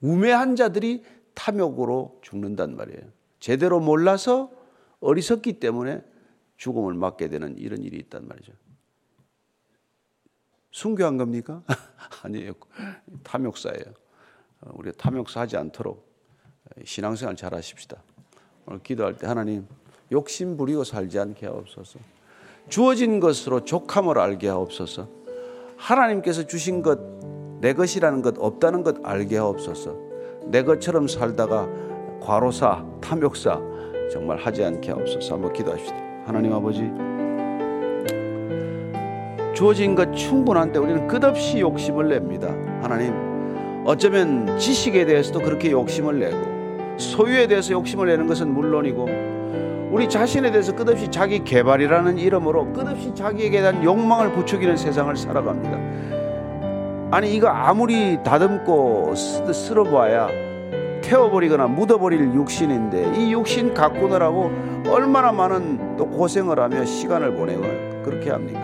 우매한 0.00 0.56
자들이 0.56 1.04
탐욕으로 1.34 2.20
죽는단 2.22 2.76
말이에요. 2.76 3.02
제대로 3.40 3.80
몰라서 3.80 4.50
어리석기 5.00 5.60
때문에 5.60 6.02
죽음을 6.56 6.94
맞게 6.94 7.28
되는 7.28 7.56
이런 7.58 7.82
일이 7.82 7.98
있단 7.98 8.26
말이죠. 8.26 8.52
순교한 10.70 11.16
겁니까? 11.16 11.62
아니에요. 12.22 12.52
탐욕사예요. 13.22 13.84
우리가 14.72 14.96
탐욕사 14.96 15.40
하지 15.40 15.56
않도록 15.56 16.06
신앙생활 16.84 17.36
잘 17.36 17.54
하십시다. 17.54 18.02
오늘 18.66 18.82
기도할 18.82 19.16
때 19.16 19.26
하나님 19.26 19.66
욕심 20.12 20.56
부리고 20.56 20.84
살지 20.84 21.18
않게 21.18 21.46
하옵소서. 21.46 21.98
주어진 22.68 23.20
것으로 23.20 23.60
족함을 23.64 24.18
알게 24.18 24.48
하옵소서. 24.48 25.06
하나님께서 25.76 26.46
주신 26.46 26.82
것, 26.82 26.98
내 27.60 27.72
것이라는 27.72 28.22
것 28.22 28.34
없다는 28.38 28.82
것 28.82 28.96
알게 29.04 29.36
하옵소서. 29.36 29.94
내 30.46 30.62
것처럼 30.62 31.06
살다가 31.06 31.68
과로사, 32.20 32.84
탐욕사 33.00 33.60
정말 34.12 34.38
하지 34.38 34.64
않게 34.64 34.90
하옵소서. 34.90 35.34
한번 35.34 35.52
기도합시다. 35.52 35.96
하나님 36.24 36.52
아버지, 36.52 36.90
주어진 39.54 39.94
것 39.94 40.12
충분한데 40.14 40.78
우리는 40.78 41.06
끝없이 41.06 41.60
욕심을 41.60 42.08
냅니다. 42.08 42.48
하나님, 42.82 43.14
어쩌면 43.86 44.58
지식에 44.58 45.06
대해서도 45.06 45.40
그렇게 45.40 45.70
욕심을 45.70 46.18
내고 46.18 46.98
소유에 46.98 47.46
대해서 47.46 47.72
욕심을 47.72 48.08
내는 48.08 48.26
것은 48.26 48.52
물론이고 48.52 49.25
우리 49.96 50.10
자신에 50.10 50.50
대해서 50.50 50.76
끝없이 50.76 51.10
자기 51.10 51.42
개발이라는 51.42 52.18
이름으로 52.18 52.70
끝없이 52.74 53.14
자기에게 53.14 53.62
대한 53.62 53.82
욕망을 53.82 54.30
부추기는 54.30 54.76
세상을 54.76 55.16
살아갑니다. 55.16 57.16
아니 57.16 57.34
이거 57.34 57.48
아무리 57.48 58.22
다듬고 58.22 59.14
쓸어봐야 59.14 60.28
태워버리거나 61.00 61.68
묻어버릴 61.68 62.34
육신인데 62.34 63.14
이 63.16 63.32
육신 63.32 63.72
가꾸느라고 63.72 64.50
얼마나 64.86 65.32
많은 65.32 65.96
또 65.96 66.06
고생을 66.10 66.60
하며 66.60 66.84
시간을 66.84 67.34
보내고 67.34 67.62
그렇게 68.04 68.28
합니까? 68.28 68.60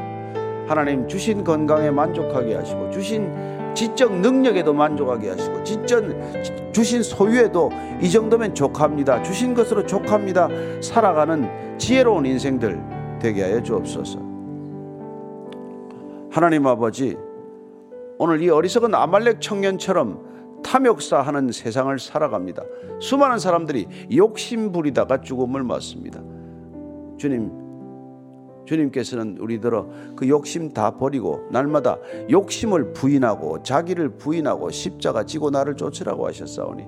하나님 0.69 1.09
주신 1.09 1.45
건강에 1.45 1.91
만족하게 1.91 2.57
하시고 2.57 2.91
주신 2.91 3.33
지적 3.75 4.21
능력에도 4.21 4.73
만족하게 4.73 5.31
하시고 5.31 5.63
지적 5.65 6.73
주신 6.73 7.03
소유에도 7.03 7.71
이 8.01 8.11
정도면 8.11 8.55
족합니다. 8.55 9.23
주신 9.23 9.55
것으로 9.55 9.87
족합니다. 9.87 10.49
살아가는 10.81 11.79
지혜로운 11.79 12.27
인생들 12.27 13.19
되게 13.21 13.43
하여 13.43 13.63
주옵소서. 13.63 14.19
하나님 16.31 16.67
아버지 16.67 17.17
오늘 18.19 18.41
이 18.43 18.49
어리석은 18.49 18.95
아말렉 18.95 19.41
청년처럼 19.41 20.63
탐욕사하는 20.63 21.53
세상을 21.53 21.99
살아갑니다. 21.99 22.63
수많은 23.01 23.39
사람들이 23.39 23.87
욕심 24.17 24.73
부리다가 24.73 25.21
죽음을 25.21 25.63
맞습니다. 25.65 26.23
주님 27.19 27.62
주님께서는 28.67 29.39
우리들어 29.39 29.89
그 30.17 30.29
욕심 30.29 30.73
다 30.73 30.97
버리고 30.97 31.47
날마다 31.51 31.99
욕심을 32.31 32.93
부인하고 32.93 33.63
자기를 33.63 34.17
부인하고 34.17 34.71
십자가 34.71 35.25
지고 35.25 35.51
나를 35.51 35.77
쫓으라고 35.77 36.27
하셨사오니 36.27 36.85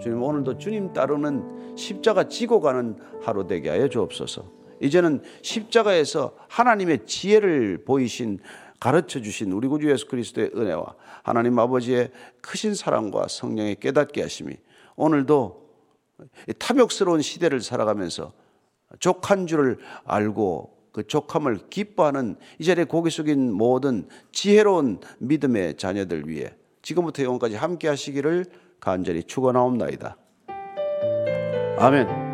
주님 0.00 0.22
오늘도 0.22 0.58
주님 0.58 0.92
따르는 0.92 1.76
십자가 1.76 2.28
지고 2.28 2.60
가는 2.60 2.96
하루 3.22 3.46
되게 3.46 3.70
하여 3.70 3.88
주옵소서. 3.88 4.56
이제는 4.80 5.22
십자가에서 5.42 6.34
하나님의 6.48 7.06
지혜를 7.06 7.84
보이신 7.84 8.38
가르쳐 8.78 9.20
주신 9.20 9.52
우리 9.52 9.68
구주 9.68 9.90
예수 9.90 10.06
그리스도의 10.06 10.50
은혜와 10.54 10.94
하나님 11.22 11.58
아버지의 11.58 12.10
크신 12.42 12.74
사랑과 12.74 13.26
성령의 13.28 13.76
깨닫게 13.76 14.20
하심이 14.20 14.54
오늘도 14.96 15.66
탐욕스러운 16.58 17.22
시대를 17.22 17.60
살아가면서 17.62 18.32
족한 19.00 19.46
줄을 19.46 19.78
알고 20.04 20.75
그 20.96 21.06
족함을 21.06 21.58
기뻐하는 21.68 22.36
이 22.58 22.64
자리에 22.64 22.84
고개 22.84 23.10
숙인 23.10 23.52
모든 23.52 24.08
지혜로운 24.32 25.00
믿음의 25.18 25.76
자녀들 25.76 26.26
위해 26.26 26.54
지금부터 26.80 27.22
영원까지 27.22 27.54
함께 27.54 27.86
하시기를 27.86 28.46
간절히 28.80 29.22
축원하옵나이다. 29.24 30.16
아멘. 31.76 32.25